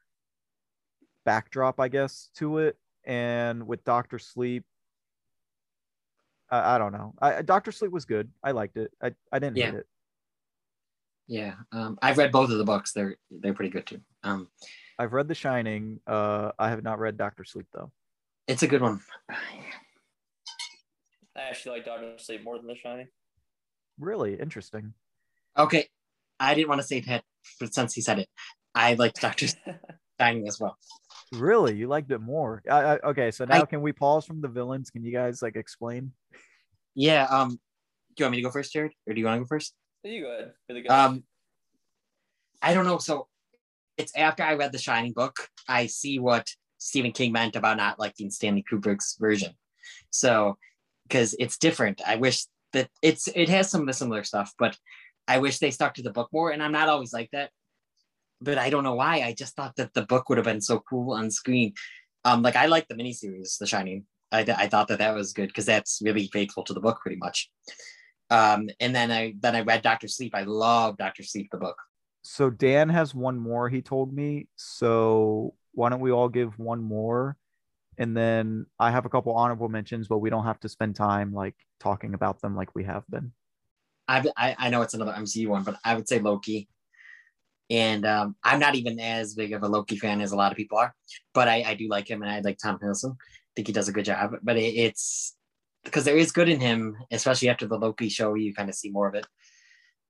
[1.25, 2.77] backdrop, I guess, to it.
[3.05, 4.63] And with Doctor Sleep,
[6.49, 7.13] I, I don't know.
[7.21, 8.29] I, Doctor Sleep was good.
[8.43, 8.91] I liked it.
[9.01, 9.65] I, I didn't yeah.
[9.65, 9.87] hate it.
[11.27, 12.91] Yeah, um, I've read both of the books.
[12.91, 14.01] They're they're pretty good too.
[14.23, 14.49] Um,
[15.01, 15.99] I've read The Shining.
[16.05, 17.91] Uh, I have not read Doctor Sleep though.
[18.47, 18.99] It's a good one.
[21.35, 23.07] I actually like Doctor Sleep more than The Shining.
[23.99, 24.93] Really interesting.
[25.57, 25.87] Okay,
[26.39, 27.23] I didn't want to say that,
[27.59, 28.29] but since he said it,
[28.75, 29.47] I liked Doctor
[30.21, 30.77] Shining as well.
[31.31, 32.61] Really, you liked it more.
[32.69, 34.91] I, I, okay, so now I, can we pause from the villains?
[34.91, 36.11] Can you guys like explain?
[36.93, 37.25] Yeah.
[37.27, 37.59] Um.
[38.15, 39.73] Do you want me to go first, Jared, or do you want to go first?
[40.03, 40.85] You go ahead.
[40.85, 41.23] For Um.
[42.61, 42.99] I don't know.
[42.99, 43.29] So
[44.01, 45.35] it's after I read the Shining book,
[45.67, 46.47] I see what
[46.77, 49.53] Stephen King meant about not liking Stanley Kubrick's version.
[50.09, 50.57] So
[51.07, 52.01] because it's different.
[52.05, 54.77] I wish that it's it has some of the similar stuff, but
[55.27, 56.51] I wish they stuck to the book more.
[56.51, 57.51] And I'm not always like that,
[58.39, 59.21] but I don't know why.
[59.21, 61.73] I just thought that the book would have been so cool on screen.
[62.23, 64.05] Um, like I like the miniseries, The Shining.
[64.31, 67.17] I, I thought that that was good because that's really faithful to the book pretty
[67.17, 67.49] much.
[68.29, 70.33] Um, and then I then I read Doctor Sleep.
[70.33, 71.77] I love Doctor Sleep, the book.
[72.23, 73.69] So Dan has one more.
[73.69, 74.47] He told me.
[74.55, 77.37] So why don't we all give one more?
[77.97, 81.33] And then I have a couple honorable mentions, but we don't have to spend time
[81.33, 83.31] like talking about them like we have been.
[84.07, 86.67] I, I I know it's another MCU one, but I would say Loki.
[87.69, 90.57] And um, I'm not even as big of a Loki fan as a lot of
[90.57, 90.93] people are,
[91.33, 93.13] but I, I do like him and I like Tom Hiddleston.
[93.13, 94.33] I think he does a good job.
[94.43, 95.37] But it, it's
[95.85, 98.89] because there is good in him, especially after the Loki show, you kind of see
[98.89, 99.25] more of it.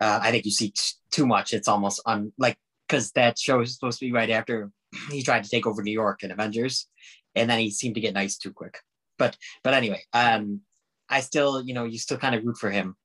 [0.02, 1.54] Uh, I think you see t- too much.
[1.54, 4.72] It's almost on like because that show is supposed to be right after
[5.12, 6.88] he tried to take over New York in Avengers,
[7.36, 8.80] and then he seemed to get nice too quick.
[9.18, 10.62] But but anyway, um,
[11.10, 12.96] I still you know you still kind of root for him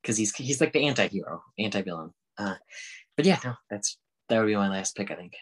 [0.00, 2.12] because he's he's like the anti-hero, anti-villain.
[2.38, 2.54] Uh,
[3.16, 5.34] but yeah, no, that's that would be my last pick, I think.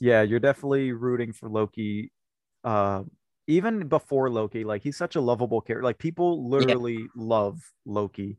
[0.00, 2.10] Yeah, you're definitely rooting for Loki.
[2.64, 3.02] Uh,
[3.46, 5.84] even before Loki, like he's such a lovable character.
[5.84, 7.06] Like people literally yeah.
[7.16, 8.38] love Loki,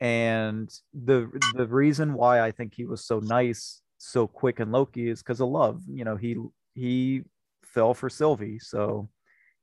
[0.00, 5.08] and the the reason why I think he was so nice, so quick in Loki
[5.08, 5.82] is because of love.
[5.88, 6.36] You know, he
[6.74, 7.22] he
[7.64, 9.08] fell for Sylvie, so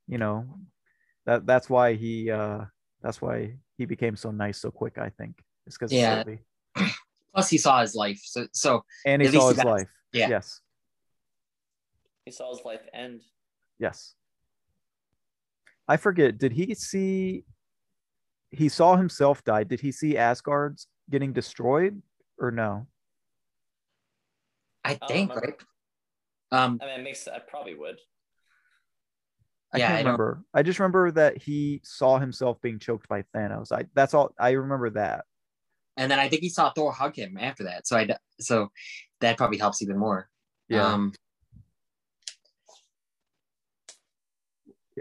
[0.07, 0.45] you know
[1.25, 2.61] that that's why he uh
[3.01, 4.97] that's why he became so nice so quick.
[4.97, 6.23] I think it's because yeah.
[7.33, 8.21] Plus, he saw his life.
[8.23, 9.89] So, so and he saw his life.
[10.11, 10.29] Yeah.
[10.29, 10.61] Yes.
[12.25, 13.21] He saw his life end.
[13.79, 14.13] Yes.
[15.87, 16.37] I forget.
[16.37, 17.43] Did he see?
[18.53, 19.63] He saw himself die.
[19.63, 22.01] Did he see Asgard's getting destroyed
[22.39, 22.87] or no?
[24.83, 25.55] I think I right.
[26.51, 27.27] Um, I mean, it makes.
[27.27, 27.97] I probably would.
[29.73, 30.43] I yeah, can't I remember.
[30.53, 33.71] I just remember that he saw himself being choked by Thanos.
[33.71, 35.25] I that's all I remember that.
[35.97, 37.87] And then I think he saw Thor hug him after that.
[37.87, 38.07] So I
[38.39, 38.71] so
[39.21, 40.29] that probably helps even more.
[40.69, 40.85] Yeah.
[40.85, 41.13] Um,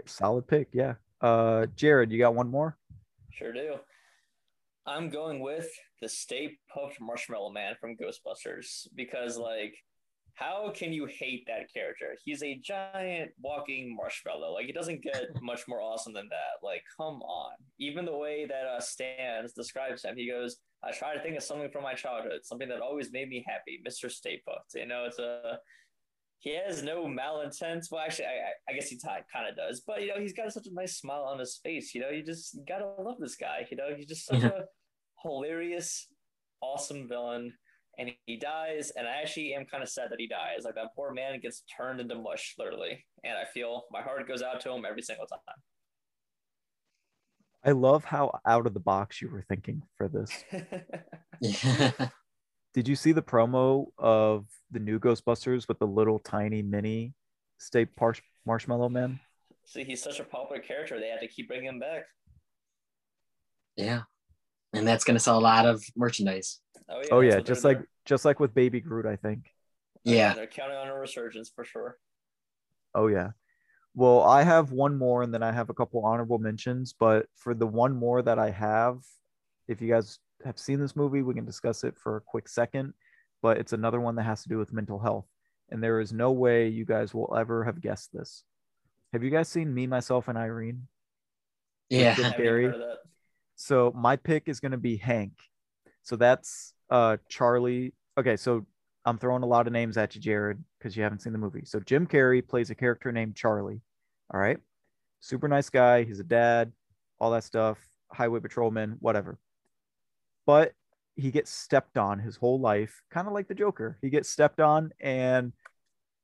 [0.05, 0.69] solid pick.
[0.73, 0.95] Yeah.
[1.21, 2.77] Uh, Jared, you got one more?
[3.33, 3.75] Sure do.
[4.85, 5.69] I'm going with
[6.01, 9.75] the Stay Puft Marshmallow Man from Ghostbusters because, like,
[10.35, 12.15] how can you hate that character?
[12.23, 14.53] He's a giant walking marshmallow.
[14.53, 16.65] Like it doesn't get much more awesome than that.
[16.65, 17.53] Like come on.
[17.79, 21.43] Even the way that uh, Stantz describes him, he goes, "I try to think of
[21.43, 24.09] something from my childhood, something that always made me happy." Mr.
[24.09, 24.75] Stay Puft.
[24.75, 25.59] You know, it's a
[26.43, 27.87] he has no malintent.
[27.89, 30.51] Well, actually, I, I guess he t- kind of does, but you know, he's got
[30.51, 31.95] such a nice smile on his face.
[31.95, 33.65] You know, you just gotta love this guy.
[33.71, 34.65] You know, he's just such a
[35.23, 36.07] hilarious,
[36.61, 37.53] awesome villain
[37.97, 38.91] and he dies.
[38.95, 40.63] And I actually am kind of sad that he dies.
[40.63, 43.05] Like that poor man gets turned into mush, literally.
[43.23, 45.39] And I feel my heart goes out to him every single time.
[47.65, 50.43] I love how out of the box you were thinking for this.
[52.73, 57.13] Did you see the promo of the new Ghostbusters with the little tiny mini
[57.57, 58.15] state par-
[58.45, 59.19] marshmallow man?
[59.65, 60.99] See, he's such a popular character.
[60.99, 62.03] They had to keep bringing him back.
[63.75, 64.03] Yeah
[64.73, 66.59] and that's going to sell a lot of merchandise.
[66.89, 67.39] Oh yeah, oh, yeah.
[67.39, 69.45] just like just like with Baby Groot, I think.
[70.03, 71.97] Yeah, they're counting on a resurgence for sure.
[72.93, 73.29] Oh yeah.
[73.95, 76.93] Well, I have one more, and then I have a couple honorable mentions.
[76.93, 78.97] But for the one more that I have,
[79.67, 82.93] if you guys have seen this movie, we can discuss it for a quick second.
[83.41, 85.25] But it's another one that has to do with mental health,
[85.69, 88.43] and there is no way you guys will ever have guessed this.
[89.11, 90.87] Have you guys seen Me, Myself, and Irene?
[91.89, 92.71] Yeah, Gary.
[93.55, 95.33] So my pick is going to be Hank.
[96.03, 97.93] So that's uh Charlie.
[98.17, 98.65] Okay, so
[99.05, 101.65] I'm throwing a lot of names at you, Jared, because you haven't seen the movie.
[101.65, 103.81] So Jim Carrey plays a character named Charlie.
[104.33, 104.57] All right.
[105.19, 106.03] Super nice guy.
[106.03, 106.71] He's a dad,
[107.19, 107.77] all that stuff,
[108.11, 109.37] highway patrolman, whatever.
[110.45, 110.73] But
[111.15, 113.97] he gets stepped on his whole life, kind of like the Joker.
[114.01, 115.53] He gets stepped on and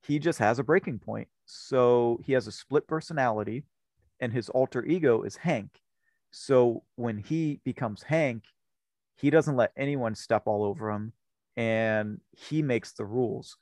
[0.03, 1.27] he just has a breaking point.
[1.45, 3.63] So he has a split personality,
[4.19, 5.79] and his alter ego is Hank.
[6.31, 8.43] So when he becomes Hank,
[9.15, 11.13] he doesn't let anyone step all over him
[11.57, 13.57] and he makes the rules.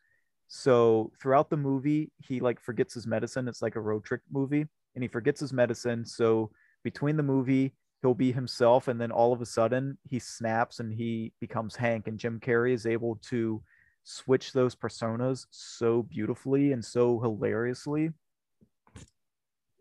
[0.47, 3.47] So throughout the movie, he like forgets his medicine.
[3.47, 6.05] It's like a road trip movie and he forgets his medicine.
[6.05, 6.51] So
[6.83, 10.93] between the movie, he'll be himself and then all of a sudden he snaps and
[10.93, 13.61] he becomes Hank and Jim Carrey is able to
[14.03, 18.11] switch those personas so beautifully and so hilariously.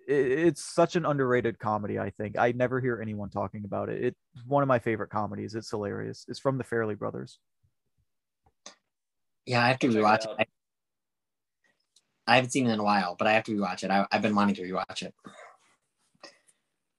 [0.09, 2.39] It's such an underrated comedy i think.
[2.39, 4.03] I never hear anyone talking about it.
[4.03, 5.55] It's one of my favorite comedies.
[5.55, 6.25] It's hilarious.
[6.29, 7.39] It's from the Farrelly brothers.
[9.45, 10.49] Yeah i have to rewatch it, it.
[12.27, 13.91] I, I, haven't seen it in a while but i have to rewatch it.
[13.91, 15.15] I, have been wanting to rewatch it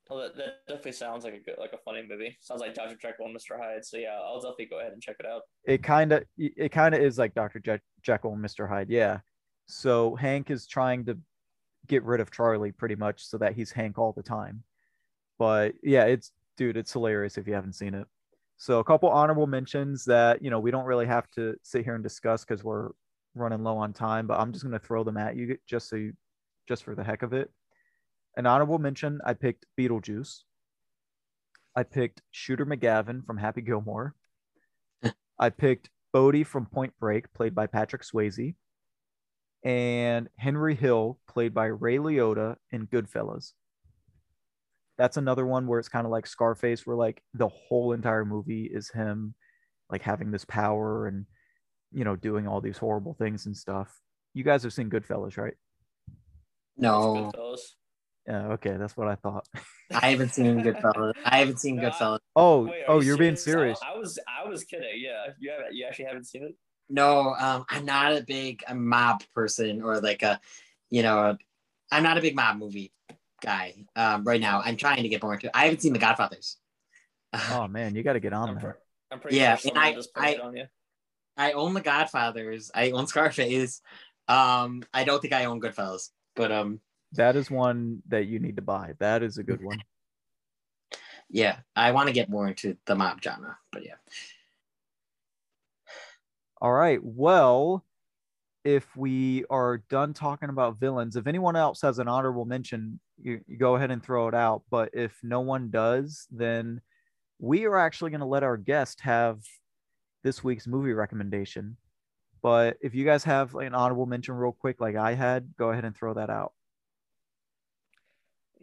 [0.09, 2.95] well that, that, definitely sounds like a good like a funny movie sounds like dr
[3.01, 5.83] jekyll and mr hyde so yeah i'll definitely go ahead and check it out it
[5.83, 9.19] kind of it kind of is like dr Je- jekyll and mr hyde yeah
[9.67, 11.17] so hank is trying to
[11.87, 14.63] get rid of Charlie pretty much so that he's Hank all the time.
[15.39, 18.07] But yeah, it's dude, it's hilarious if you haven't seen it.
[18.57, 21.95] So a couple honorable mentions that you know we don't really have to sit here
[21.95, 22.89] and discuss because we're
[23.35, 26.13] running low on time, but I'm just gonna throw them at you just so you
[26.67, 27.51] just for the heck of it.
[28.37, 30.43] An honorable mention, I picked Beetlejuice.
[31.75, 34.13] I picked Shooter McGavin from Happy Gilmore.
[35.39, 38.53] I picked Bodhi from Point Break, played by Patrick Swayze,
[39.63, 43.53] and Henry Hill, played by Ray Liotta in Goodfellas.
[44.99, 48.69] That's another one where it's kind of like Scarface, where like the whole entire movie
[48.71, 49.33] is him
[49.89, 51.25] like having this power and
[51.91, 53.99] you know doing all these horrible things and stuff.
[54.35, 55.55] You guys have seen Goodfellas, right?
[56.77, 57.61] No, Goodfellas.
[58.27, 59.47] Yeah, okay, that's what I thought.
[59.91, 61.13] I haven't seen Goodfellas.
[61.23, 62.19] I haven't seen No, I- Goodfellas.
[62.35, 63.79] Oh, Wait, oh, you you're being serious?
[63.79, 63.79] serious.
[63.81, 64.89] I, I was I was kidding.
[64.95, 66.55] Yeah, you haven't you actually haven't seen it.
[66.89, 70.39] No, um, I'm not a big a mob person or like a,
[70.89, 71.37] you know, i
[71.91, 72.91] I'm not a big mob movie
[73.41, 74.61] guy um, right now.
[74.63, 75.47] I'm trying to get more into.
[75.47, 75.51] it.
[75.53, 76.57] I haven't seen The Godfathers.
[77.51, 78.71] Oh man, you got to get on I'm, there.
[78.73, 80.65] pre- I'm pretty Yeah, sure and I- just put I- it on you.
[81.37, 82.71] I own The Godfathers.
[82.75, 83.81] I own Scarface.
[84.27, 86.81] Um, I don't think I own Goodfellas, but um,
[87.13, 88.93] That is one that you need to buy.
[88.99, 89.81] That is a good one.
[91.29, 93.57] yeah, I want to get more into the mob genre.
[93.71, 93.95] But yeah,
[96.59, 96.99] All right.
[97.03, 97.85] Well,
[98.63, 103.41] if we are done talking about villains, if anyone else has an honorable mention, you,
[103.47, 104.63] you go ahead and throw it out.
[104.69, 106.81] But if no one does, then
[107.39, 109.39] we are actually going to let our guest have
[110.23, 111.77] this week's movie recommendation.
[112.41, 115.85] But if you guys have an honorable mention, real quick, like I had, go ahead
[115.85, 116.53] and throw that out.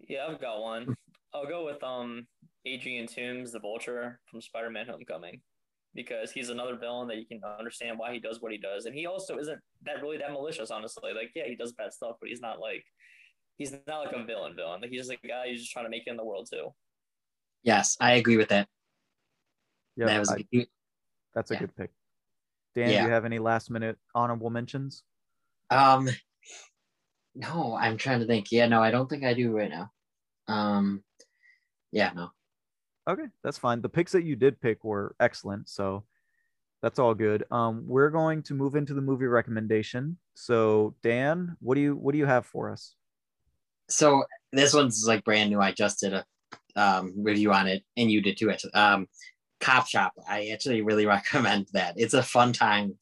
[0.09, 0.95] Yeah, I've got one.
[1.35, 2.27] I'll go with um
[2.67, 5.41] Adrian Toomes, the Vulture from Spider-Man: Homecoming,
[5.95, 8.95] because he's another villain that you can understand why he does what he does, and
[8.95, 11.13] he also isn't that really that malicious, honestly.
[11.15, 12.85] Like, yeah, he does bad stuff, but he's not like
[13.57, 14.81] he's not like a villain villain.
[14.81, 16.71] Like, he's just a guy who's just trying to make it in the world too.
[17.63, 18.69] yes, I agree with that.
[19.97, 20.67] Yeah, that was I- a-
[21.35, 21.61] that's a yeah.
[21.61, 21.91] good pick.
[22.75, 23.03] Dan, Yeah.
[23.03, 25.03] do you have any last minute honorable mentions?
[25.71, 26.09] um.
[27.37, 28.53] No, I'm trying to think.
[28.53, 29.91] Yeah, no, I don't think I do right now.
[30.49, 31.03] Um,
[31.93, 32.31] yeah, no.
[33.09, 33.83] Okay, that's fine.
[33.83, 36.05] The picks that you did pick were excellent, so
[36.83, 37.45] that's all good.
[37.51, 40.17] Um, we're going to move into the movie recommendation.
[40.35, 42.95] So, Dan, what do you what do you have for us?
[43.89, 45.61] so this one's like brand new.
[45.61, 46.25] I just did a
[46.77, 48.51] um, review on it, and you did too.
[48.51, 49.07] Actually, um,
[49.61, 50.13] Cop Shop.
[50.29, 51.95] I actually really recommend that.
[51.97, 52.97] It's a fun time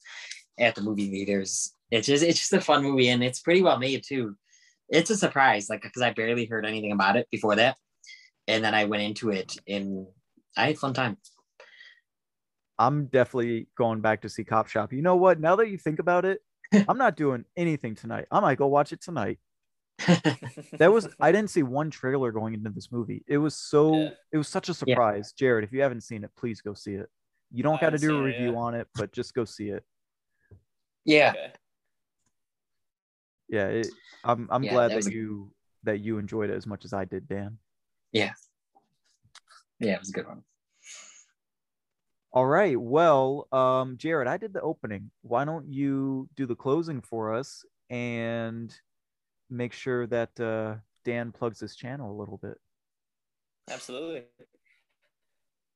[0.59, 1.73] at the movie theaters.
[1.91, 4.35] It's just it's just a fun movie, and it's pretty well made too.
[4.89, 7.77] It's a surprise, like because I barely heard anything about it before that,
[8.47, 10.05] and then I went into it, and
[10.57, 11.17] I had fun time.
[12.77, 14.91] I'm definitely going back to see Cop Shop.
[14.93, 15.39] You know what?
[15.39, 16.41] Now that you think about it,
[16.87, 18.25] I'm not doing anything tonight.
[18.31, 19.39] I might go watch it tonight.
[20.79, 23.23] That was I didn't see one trailer going into this movie.
[23.27, 24.09] It was so Yeah.
[24.31, 25.31] it was such a surprise.
[25.33, 27.07] Jared, if you haven't seen it, please go see it.
[27.51, 29.69] You don't got to do a seen it review on it, but just go see
[29.69, 29.83] it.
[31.05, 31.53] yeah, Okay.
[33.53, 33.93] Yeah, it,
[34.23, 35.51] I'm I'm Yeah, glad that that, was a- you
[35.83, 37.59] that you enjoyed it as much as I did, Dan.
[38.11, 38.33] yeah,
[39.79, 39.93] yeah.
[39.93, 40.43] It was a good one.
[42.31, 42.79] All right.
[42.79, 45.11] Well, um, Jared, I did the opening.
[45.21, 48.75] Why don't you do the closing for us and
[49.51, 52.57] make sure that uh, Dan plugs his channel a little bit?
[53.69, 54.23] Absolutely.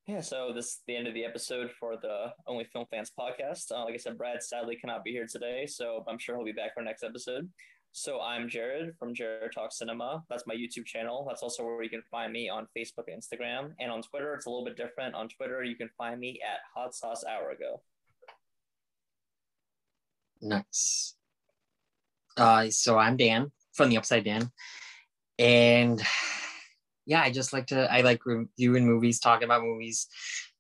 [0.08, 3.74] Yeah, so this is the end of the episode for the Only Film Fans podcast.
[3.74, 6.54] Uh, like I said, Brad sadly cannot be here today, so I'm sure he'll be
[6.54, 7.50] back for next episode.
[7.92, 10.24] So I'm Jared from Jared Talk Cinema.
[10.30, 11.26] That's my YouTube channel.
[11.28, 13.74] That's also where you can find me on Facebook Instagram.
[13.82, 15.14] And on Twitter, it's a little bit different.
[15.14, 17.82] On Twitter, you can find me at Hot Sauce Hour Ago.
[20.42, 21.16] Nice.
[22.38, 24.52] Uh, so I'm Dan from the Upside Dan,
[25.38, 26.02] and
[27.08, 30.08] yeah, I just like to I like reviewing movies, talking about movies,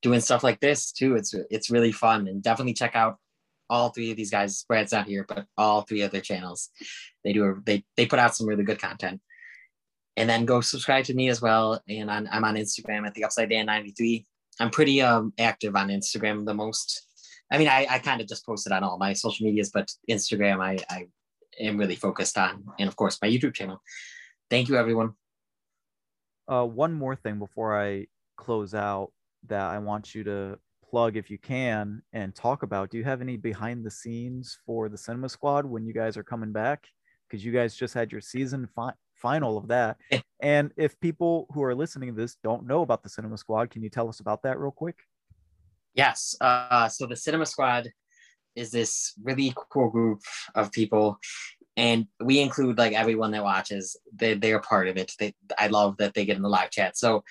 [0.01, 1.15] doing stuff like this too.
[1.15, 3.17] It's it's really fun, and definitely check out
[3.69, 4.63] all three of these guys.
[4.63, 6.69] Brad's not here, but all three of their channels.
[7.23, 9.21] They do a, they they put out some really good content.
[10.15, 11.79] And then go subscribe to me as well.
[11.87, 14.25] And I'm on Instagram at the Upside Dan 93.
[14.59, 17.03] I'm pretty um active on Instagram the most.
[17.51, 20.59] I mean, I, I kind of just posted on all my social medias, but Instagram
[20.61, 21.07] I, I
[21.59, 23.81] am really focused on, and of course my YouTube channel.
[24.49, 25.13] Thank you, everyone.
[26.47, 29.11] Uh, one more thing before I close out
[29.47, 30.57] that I want you to
[30.89, 32.89] plug if you can and talk about.
[32.89, 36.23] Do you have any behind the scenes for the Cinema Squad when you guys are
[36.23, 36.87] coming back?
[37.29, 39.97] Because you guys just had your season fi- final of that.
[40.39, 43.81] And if people who are listening to this don't know about the Cinema Squad, can
[43.81, 44.99] you tell us about that real quick?
[45.95, 46.35] Yes.
[46.39, 47.89] Uh, so the Cinema Squad
[48.55, 50.21] is this really cool group
[50.53, 51.19] of people,
[51.77, 53.95] and we include like everyone that watches.
[54.13, 55.13] They they're part of it.
[55.17, 56.97] They I love that they get in the live chat.
[56.97, 57.23] So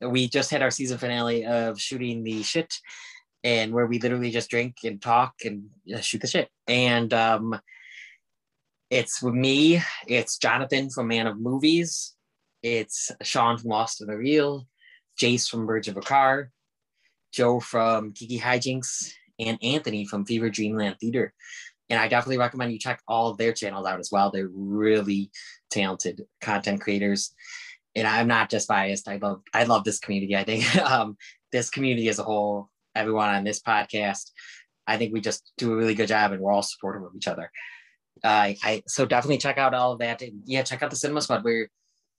[0.00, 2.74] we just had our season finale of shooting the shit,
[3.44, 5.66] and where we literally just drink and talk and
[6.00, 6.48] shoot the shit.
[6.66, 7.60] And um,
[8.90, 9.82] it's me.
[10.08, 12.16] It's Jonathan from Man of Movies.
[12.62, 14.66] It's Sean from Lost in the Real.
[15.20, 16.50] Jace from Birds of a Car,
[17.32, 21.32] Joe from Kiki Hijinks, and Anthony from Fever Dreamland Theater.
[21.88, 24.30] And I definitely recommend you check all of their channels out as well.
[24.30, 25.30] They're really
[25.70, 27.32] talented content creators.
[27.94, 29.08] And I'm not just biased.
[29.08, 30.36] I love I love this community.
[30.36, 31.16] I think um,
[31.52, 34.30] this community as a whole, everyone on this podcast,
[34.86, 37.28] I think we just do a really good job and we're all supportive of each
[37.28, 37.50] other.
[38.24, 40.22] Uh, I so definitely check out all of that.
[40.22, 41.44] And yeah, check out the Cinema Squad.
[41.44, 41.68] We're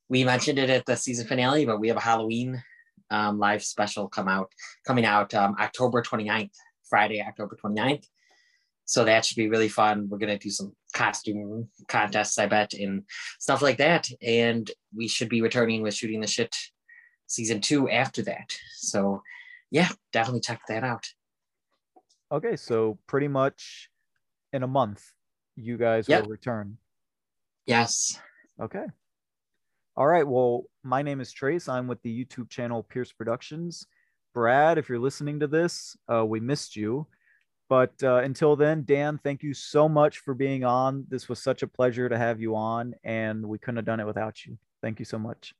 [0.09, 2.63] we mentioned it at the season finale, but we have a Halloween
[3.09, 4.51] um, live special come out
[4.85, 6.51] coming out um, October 29th,
[6.89, 8.05] Friday, October 29th.
[8.87, 10.07] So that should be really fun.
[10.09, 13.03] We're gonna do some costume contests, I bet, and
[13.37, 14.09] stuff like that.
[14.21, 16.55] And we should be returning with shooting the shit
[17.27, 18.49] season two after that.
[18.77, 19.21] So
[19.69, 21.05] yeah, definitely check that out.
[22.31, 23.89] Okay, so pretty much
[24.53, 25.03] in a month,
[25.57, 26.23] you guys Yep.
[26.23, 26.77] will return.
[27.65, 28.19] Yes.
[28.61, 28.85] Okay.
[29.97, 30.25] All right.
[30.25, 31.67] Well, my name is Trace.
[31.67, 33.85] I'm with the YouTube channel Pierce Productions.
[34.33, 37.07] Brad, if you're listening to this, uh, we missed you.
[37.69, 41.05] But uh, until then, Dan, thank you so much for being on.
[41.09, 44.05] This was such a pleasure to have you on, and we couldn't have done it
[44.05, 44.57] without you.
[44.81, 45.53] Thank you so much.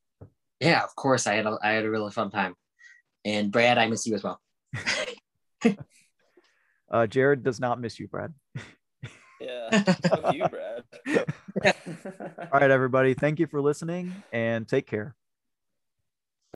[0.59, 1.27] Yeah, of course.
[1.27, 2.55] I had a, I had a really fun time.
[3.25, 4.39] And Brad, I miss you as well.
[6.89, 8.33] Uh, Jared does not miss you, Brad.
[9.39, 9.83] Yeah.
[10.31, 10.83] You, Brad.
[12.51, 13.13] All right, everybody.
[13.13, 15.15] Thank you for listening and take care.